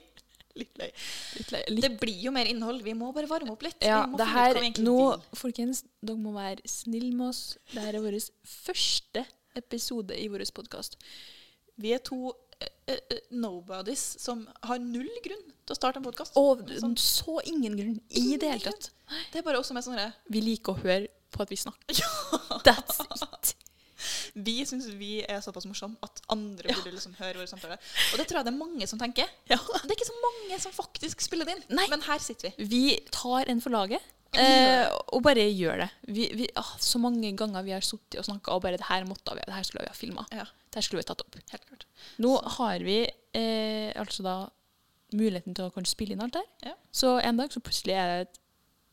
Litt 0.57 0.79
løy. 0.79 0.89
Litt, 1.37 1.51
løy. 1.53 1.61
litt. 1.69 1.83
Det 1.85 1.91
blir 2.01 2.21
jo 2.25 2.33
mer 2.35 2.49
innhold. 2.49 2.81
Vi 2.85 2.95
må 2.97 3.11
bare 3.15 3.29
varme 3.29 3.53
opp 3.53 3.63
litt. 3.65 3.77
Ja, 3.85 4.01
det 4.09 4.27
her, 4.31 4.59
nå, 4.81 4.97
folkens, 5.37 5.83
dere 6.01 6.19
må 6.19 6.33
være 6.35 6.65
snille 6.69 7.11
med 7.13 7.29
oss. 7.29 7.43
Dette 7.73 7.91
er 7.93 8.01
vår 8.03 8.17
første 8.49 9.25
episode 9.59 10.17
i 10.17 10.27
vår 10.31 10.45
podkast. 10.55 10.97
Vi 11.79 11.93
er 11.95 12.01
to 12.03 12.33
eh, 12.59 12.97
eh, 12.97 13.21
nobodies 13.31 14.03
som 14.19 14.43
har 14.67 14.81
null 14.83 15.11
grunn 15.23 15.45
til 15.47 15.75
å 15.75 15.77
starte 15.77 16.01
en 16.01 16.07
podkast. 16.07 16.35
Og 16.39 16.65
Sånn. 16.81 16.97
så 16.99 17.39
ingen 17.47 17.77
grunn 17.79 17.95
i 18.09 18.35
det 18.41 18.51
hele 18.51 18.73
tatt. 18.73 18.91
Det 19.31 19.41
er 19.41 19.47
bare 19.47 19.61
oss 19.61 19.71
som 19.71 19.79
er 19.79 19.85
sånn 19.85 20.01
Vi 20.29 20.43
liker 20.43 20.75
å 20.75 20.81
høre 20.83 21.07
på 21.29 21.45
at 21.45 21.53
vi 21.53 21.59
snakker. 21.61 22.03
That's 22.67 22.99
it. 23.05 23.55
Vi 24.35 24.57
syns 24.67 24.87
vi 24.99 25.19
er 25.23 25.41
såpass 25.43 25.67
morsomme 25.69 25.97
at 26.05 26.21
andre 26.33 26.75
burde 26.75 26.93
liksom 26.95 27.15
høre 27.19 27.39
våre 27.39 27.49
samtaler. 27.49 27.81
Og 28.13 28.21
det 28.21 28.27
tror 28.29 28.41
jeg 28.41 28.47
det 28.49 28.53
er 28.53 28.59
mange 28.59 28.87
som 28.89 29.01
tenker. 29.01 29.27
Ja. 29.49 29.57
Det 29.57 29.89
er 29.89 29.97
ikke 29.97 30.11
så 30.11 30.21
mange 30.23 30.61
som 30.61 30.75
faktisk 30.75 31.25
spiller 31.25 31.49
det 31.49 31.57
inn. 31.57 31.65
Nei. 31.79 31.87
Men 31.91 32.05
her 32.05 32.21
sitter 32.23 32.53
vi. 32.57 32.69
Vi 32.71 32.85
tar 33.15 33.49
en 33.51 33.61
for 33.63 33.73
laget. 33.73 34.05
Eh, 34.37 34.85
og 35.09 35.23
bare 35.25 35.47
gjør 35.47 35.81
det. 35.81 35.87
Vi, 36.13 36.27
vi, 36.37 36.47
ah, 36.59 36.75
så 36.77 37.01
mange 37.01 37.31
ganger 37.37 37.65
vi 37.65 37.73
har 37.73 37.85
sittet 37.85 38.19
og 38.21 38.27
snakka 38.27 38.53
og 38.53 38.61
bare 38.65 38.77
det 38.77 38.85
her 38.85 39.07
måtte 39.09 39.33
vi, 39.33 39.41
det 39.47 39.55
her 39.55 39.65
skulle 39.65 39.87
vi 39.87 39.89
ha 39.89 39.97
filma. 39.97 40.25
Ja, 40.35 40.45
Det 40.69 40.77
her 40.77 40.85
skulle 40.85 41.01
vi 41.01 41.07
ha 41.07 41.13
tatt 41.13 41.23
opp. 41.25 41.39
helt 41.39 41.65
klart. 41.65 41.87
Nå 42.21 42.35
har 42.59 42.85
vi 42.85 42.99
eh, 43.07 43.89
altså 43.97 44.25
da 44.25 44.35
muligheten 45.17 45.57
til 45.57 45.65
å 45.65 45.73
kunne 45.73 45.89
spille 45.89 46.13
inn 46.13 46.21
alt 46.21 46.37
der. 46.37 46.45
Ja. 46.67 46.75
Så 46.93 47.15
en 47.25 47.41
dag 47.41 47.49
så 47.53 47.63
plutselig 47.63 47.97
er 47.97 48.11
det 48.11 48.27
et 48.27 48.39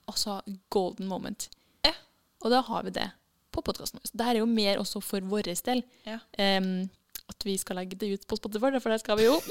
altså, 0.08 0.40
golden 0.72 1.10
moment. 1.10 1.50
Ja. 1.84 1.92
Og 2.40 2.52
da 2.54 2.62
har 2.64 2.86
vi 2.88 2.94
det 2.96 3.10
på 3.54 3.62
podkasten 3.64 4.00
vår. 4.00 4.10
Dette 4.12 4.28
er 4.32 4.40
jo 4.40 4.48
mer 4.50 4.80
også 4.82 5.02
for 5.04 5.24
vår 5.26 5.50
del. 5.66 5.82
Ja. 6.06 6.18
Um, 6.58 6.88
at 7.26 7.42
vi 7.46 7.56
skal 7.58 7.80
legge 7.80 7.98
det 7.98 8.12
ut 8.12 8.26
på 8.30 8.38
Spotify, 8.38 8.70
for 8.78 8.92
det 8.92 9.00
skal 9.02 9.18
vi 9.18 9.26
jo. 9.26 9.38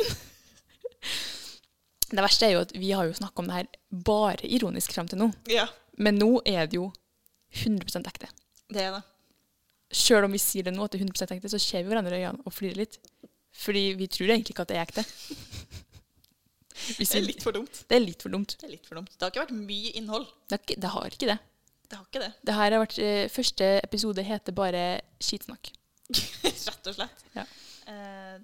det 2.16 2.24
verste 2.24 2.48
er 2.48 2.56
jo 2.56 2.62
at 2.64 2.72
vi 2.78 2.94
har 2.96 3.08
jo 3.10 3.18
snakka 3.18 3.42
om 3.42 3.50
det 3.50 3.58
her 3.60 3.68
bare 4.08 4.48
ironisk 4.48 4.94
frem 4.96 5.10
til 5.12 5.20
nå. 5.24 5.32
Ja, 5.52 5.68
Men 5.98 6.20
nå 6.20 6.42
er 6.46 6.68
det 6.68 6.78
jo 6.80 6.90
100% 7.56 8.08
ekte. 8.12 8.28
det 8.70 8.82
er 8.84 8.92
det. 8.98 9.04
Sjøl 9.96 10.26
om 10.28 10.34
vi 10.34 10.40
sier 10.42 10.66
det 10.66 10.74
nå 10.76 10.84
at 10.84 10.92
det 10.92 11.00
er 11.00 11.06
100% 11.06 11.32
ekte, 11.38 11.50
så 11.54 11.60
ser 11.62 11.84
vi 11.86 11.92
hverandre 11.94 12.18
i 12.18 12.26
øynene 12.26 12.44
og 12.44 12.52
flirer 12.54 12.80
litt. 12.82 12.98
Fordi 13.56 13.84
vi 13.96 14.08
tror 14.12 14.34
egentlig 14.34 14.52
ikke 14.56 14.66
at 14.66 14.72
det 14.74 14.80
er 14.80 14.88
ekte. 14.88 15.04
Det 16.86 17.08
er 17.16 17.24
litt 17.24 17.42
for 17.42 17.56
dumt. 17.56 17.78
det 17.88 17.96
er 17.96 18.02
litt 18.04 18.22
for 18.22 18.30
dumt. 18.30 18.52
Det 18.60 18.68
litt 18.70 18.86
for 18.86 19.00
dumt. 19.00 19.14
Det 19.16 19.24
har 19.24 19.32
ikke 19.32 19.46
vært 19.46 19.54
mye 19.58 19.94
innhold. 19.96 20.26
Det, 20.52 20.58
ikke, 20.60 20.76
det 20.84 20.90
har 20.92 21.14
ikke 21.16 21.30
det. 21.32 21.38
Det 21.90 22.00
har 22.00 22.06
ikke 22.08 22.24
det. 22.24 22.32
Det 22.46 22.58
her 22.58 22.76
har 22.76 22.82
vært, 22.82 23.00
eh, 23.00 23.30
Første 23.32 23.70
episode 23.84 24.26
heter 24.26 24.56
bare 24.58 24.84
Skitsnakk. 25.22 25.72
Rett 26.46 26.92
og 26.92 26.98
slett. 26.98 27.26
Ja. 27.36 27.46
Eh, 27.92 28.38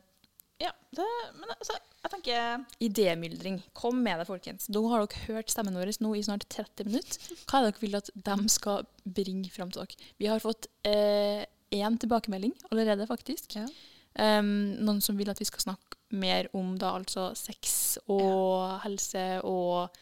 ja 0.62 0.72
det, 0.94 1.08
men 1.40 1.54
altså, 1.56 1.78
jeg 2.04 2.14
tenker 2.14 2.66
Idémyldring. 2.88 3.62
Kom 3.78 4.02
med 4.06 4.22
det, 4.22 4.28
folkens. 4.30 4.70
Nå 4.70 4.84
har 4.92 5.06
dere 5.06 5.26
hørt 5.30 5.54
stemmen 5.54 5.78
vår 5.78 5.94
nå 6.02 6.14
i 6.18 6.26
snart 6.26 6.46
30 6.50 6.90
minutter. 6.90 7.32
Hva 7.50 7.62
er 7.62 7.70
det 7.70 7.74
dere 7.74 7.86
vil 7.86 7.98
at 8.02 8.12
de 8.14 8.54
skal 8.54 8.86
bringe 9.06 9.50
fram 9.54 9.74
til 9.74 9.86
dere? 9.86 10.12
Vi 10.22 10.30
har 10.30 10.44
fått 10.44 10.70
én 10.86 11.98
tilbakemelding 11.98 12.54
allerede, 12.70 13.08
faktisk. 13.10 13.56
Ja. 13.56 13.66
Um, 14.12 14.76
noen 14.84 15.00
som 15.00 15.16
vil 15.16 15.30
at 15.32 15.40
vi 15.40 15.48
skal 15.48 15.64
snakke 15.64 15.96
mer 16.12 16.50
om 16.58 16.74
da 16.80 16.98
altså 16.98 17.30
sex 17.38 17.96
og 18.12 18.82
helse 18.84 19.24
og 19.48 19.94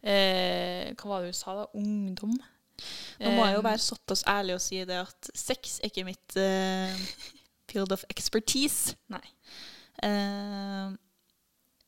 eh, 0.00 0.94
Hva 0.96 1.10
var 1.10 1.24
det 1.24 1.34
du 1.34 1.36
sa, 1.36 1.52
da? 1.58 1.66
Ungdom? 1.76 2.32
Nå 3.18 3.32
må 3.34 3.46
jeg 3.48 3.56
jo 3.58 3.64
være 3.66 3.82
såpass 3.82 4.22
ærlig 4.30 4.54
og 4.58 4.62
si 4.62 4.78
det 4.86 5.00
at 5.02 5.30
sex 5.34 5.78
er 5.82 5.90
ikke 5.90 6.06
mitt 6.06 6.36
uh, 6.38 6.94
field 7.70 7.92
of 7.94 8.04
expertise. 8.12 8.94
Nei. 9.10 9.24
Uh, 10.04 10.94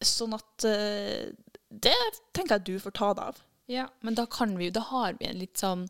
sånn 0.03 0.35
at 0.35 0.67
uh, 0.67 1.31
Det 1.71 1.95
tenker 2.35 2.57
jeg 2.59 2.67
du 2.67 2.83
får 2.83 2.97
ta 2.99 3.13
deg 3.15 3.31
av. 3.31 3.43
Ja, 3.71 3.85
men 4.03 4.17
da 4.19 4.25
kan 4.27 4.57
vi 4.59 4.67
jo 4.67 4.73
Da 4.75 4.83
har 4.89 5.15
vi 5.21 5.29
en 5.31 5.39
litt 5.39 5.61
sånn 5.63 5.87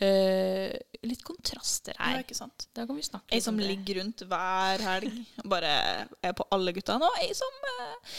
Uh, 0.00 0.72
Litt 1.04 1.20
kontraster 1.28 1.92
Ja, 1.92 2.06
her. 2.14 2.22
ikke 2.22 2.32
sant? 2.38 2.64
Da 2.72 2.86
kan 2.88 2.96
vi 2.96 3.02
snakke 3.04 3.34
Ei 3.36 3.40
som 3.44 3.58
ligger 3.60 3.98
rundt 3.98 4.22
hver 4.30 4.80
helg, 4.80 5.18
bare 5.44 5.72
er 6.24 6.32
på 6.38 6.46
alle 6.56 6.72
guttene, 6.72 7.04
og 7.04 7.18
ei 7.20 7.34
som 7.36 7.58
uh... 7.68 8.14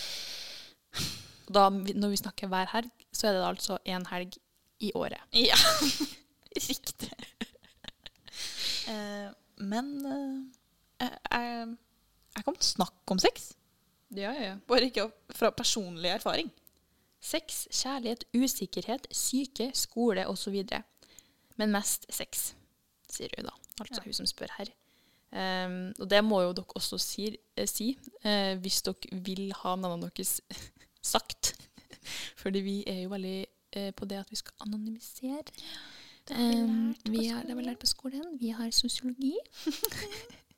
Da, 1.49 1.63
når 1.73 2.13
vi 2.13 2.19
snakker 2.21 2.51
hver 2.53 2.69
helg, 2.75 2.91
så 3.09 3.31
er 3.31 3.39
det 3.39 3.47
altså 3.47 3.79
én 3.89 4.05
helg 4.11 4.37
i 4.85 4.91
året. 4.93 5.25
Ja, 5.33 5.57
riktig. 6.71 7.11
Eh, 8.91 9.29
men 9.61 9.91
eh, 10.05 11.07
jeg, 11.31 11.77
jeg, 12.35 12.43
kan 12.47 12.61
snakke 12.61 13.15
om 13.15 13.19
sex, 13.21 13.51
Ja, 14.11 14.31
ja, 14.35 14.43
ja. 14.43 14.55
bare 14.67 14.89
ikke 14.89 15.07
fra 15.31 15.51
personlig 15.55 16.09
erfaring. 16.11 16.49
Sex, 17.21 17.67
kjærlighet, 17.71 18.25
usikkerhet, 18.35 19.07
syke, 19.13 19.69
skole 19.77 20.25
osv. 20.27 20.57
Men 21.57 21.71
mest 21.71 22.07
sex, 22.09 22.53
sier 23.11 23.29
hun 23.37 23.45
da. 23.51 23.53
Altså 23.79 24.01
Ja. 24.01 24.05
hun 24.05 24.13
som 24.13 24.25
spør 24.29 24.55
her. 24.57 24.71
Um, 25.31 25.93
og 25.99 26.09
det 26.11 26.19
må 26.27 26.41
jo 26.43 26.51
dere 26.51 26.75
også 26.75 26.97
si, 26.99 27.29
eh, 27.55 27.67
si 27.69 27.93
eh, 28.27 28.57
hvis 28.59 28.81
dere 28.83 29.21
vil 29.23 29.53
ha 29.61 29.77
navnene 29.79 30.09
deres 30.11 30.41
sagt. 31.13 31.53
Fordi 32.41 32.59
vi 32.65 32.83
er 32.87 33.03
jo 33.05 33.13
veldig 33.13 33.37
eh, 33.77 33.93
på 33.95 34.05
det 34.09 34.17
at 34.19 34.31
vi 34.33 34.35
skal 34.41 34.65
anonymisere. 34.65 35.45
Vi 36.29 37.27
har, 37.27 37.41
det 37.43 37.49
har 37.49 37.55
vi 37.57 37.63
lært 37.65 37.79
på 37.79 37.85
skolen. 37.89 38.37
Vi 38.39 38.49
har 38.49 38.71
sosiologi. 38.71 39.35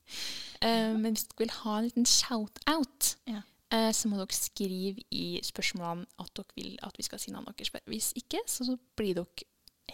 Ehm, 0.63 1.02
men 1.02 1.12
hvis 1.12 1.26
dere 1.28 1.38
vil 1.43 1.52
ha 1.52 1.78
en 1.78 1.84
liten 1.84 2.06
shout-out, 2.06 3.17
Ja. 3.28 3.41
uh, 3.73 3.91
så 3.91 4.08
må 4.08 4.15
dere 4.15 4.28
skrive 4.32 5.02
i 5.12 5.39
spørsmålene 5.43 6.06
at 6.19 6.32
dere 6.38 6.45
vil 6.56 6.80
at 6.84 6.97
vi 6.97 7.04
skal 7.04 7.19
si 7.19 7.32
navnet 7.32 7.58
deres. 7.58 7.71
Hvis 7.86 8.13
ikke, 8.15 8.38
så, 8.47 8.63
så 8.65 8.78
blir 8.95 9.13
dere 9.17 9.28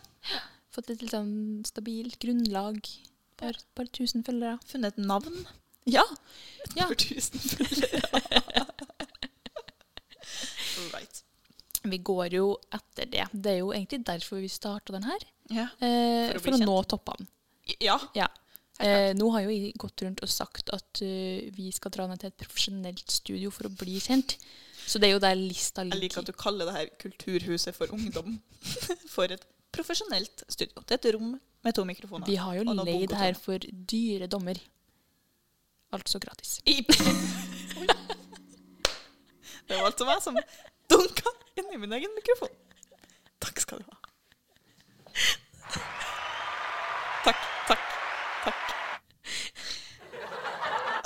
Fått 0.75 0.89
et 0.91 1.01
litt 1.05 1.13
sånn 1.15 1.63
stabilt 1.65 2.17
grunnlag. 2.21 2.81
Par, 3.39 3.55
par 3.75 3.87
tusen 3.95 4.23
følgere. 4.27 4.57
Funnet 4.67 4.97
et 4.99 5.05
navn. 5.07 5.45
Ja! 5.87 6.03
Ja. 6.75 6.87
Tusen 6.91 7.39
følgere. 7.39 8.11
right. 10.93 11.21
Vi 11.85 11.97
går 12.01 12.33
jo 12.33 12.45
etter 12.73 13.05
det. 13.11 13.27
Det 13.31 13.51
er 13.55 13.59
jo 13.61 13.71
egentlig 13.75 14.01
derfor 14.07 14.41
vi 14.41 14.49
starta 14.49 14.95
den 14.95 15.05
her. 15.05 15.25
Ja. 15.53 15.67
Eh, 15.79 16.31
For 16.33 16.39
å 16.39 16.41
for, 16.41 16.55
bli 16.57 16.65
å 16.65 16.69
nå 16.71 16.77
toppene. 16.89 17.27
ja. 17.83 17.99
Ja. 18.17 18.27
Eh, 18.83 19.13
nå 19.15 19.29
har 19.31 19.45
jo 19.45 19.53
jeg 19.53 19.71
gått 19.79 20.03
rundt 20.03 20.19
og 20.25 20.31
sagt 20.31 20.69
at 20.75 20.99
uh, 20.99 21.47
vi 21.55 21.69
skal 21.71 21.93
dra 21.95 22.09
ned 22.11 22.19
til 22.19 22.27
et 22.33 22.41
profesjonelt 22.41 23.07
studio 23.11 23.51
for 23.53 23.69
å 23.69 23.71
bli 23.71 24.01
kjent. 24.03 24.35
Så 24.85 24.99
det 24.99 25.07
er 25.09 25.15
jo 25.15 25.21
der 25.23 25.37
lista 25.39 25.85
Jeg 25.87 26.01
liker 26.01 26.21
at 26.21 26.27
du 26.29 26.35
kaller 26.37 26.67
det 26.67 26.75
her 26.75 26.89
Kulturhuset 27.01 27.73
for 27.77 27.89
ungdom. 27.95 28.35
For 29.15 29.31
et 29.31 29.45
profesjonelt 29.73 30.43
studio. 30.51 30.83
Det 30.83 30.97
er 30.97 30.99
et 30.99 31.15
rom 31.15 31.31
med 31.65 31.75
to 31.75 31.85
mikrofoner. 31.87 32.27
Vi 32.27 32.35
har 32.39 32.59
jo 32.59 32.75
leid 32.83 33.15
her 33.17 33.33
for 33.39 33.57
dyre 33.91 34.27
dommer. 34.31 34.59
Altså 35.95 36.19
gratis. 36.19 36.59
Det 39.65 39.73
var 39.73 39.87
altså 39.89 40.05
meg 40.05 40.21
som 40.21 40.37
dunka 40.93 41.31
inn 41.57 41.71
i 41.73 41.79
min 41.81 41.95
egen 41.97 42.13
mikrofon. 42.13 42.53
Takk 43.41 43.63
skal 43.63 43.81
du 43.81 43.89
ha. 43.89 43.97
Takk, 47.25 47.41
takk. 47.71 47.94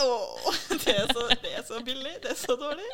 Åh, 0.02 0.54
det 0.86 0.96
er 0.96 1.08
så, 1.14 1.28
det 1.42 1.54
er 1.58 1.64
så 1.68 1.82
billig. 1.86 2.16
Det 2.24 2.32
er 2.32 2.36
så 2.36 2.56
dårlig. 2.56 2.90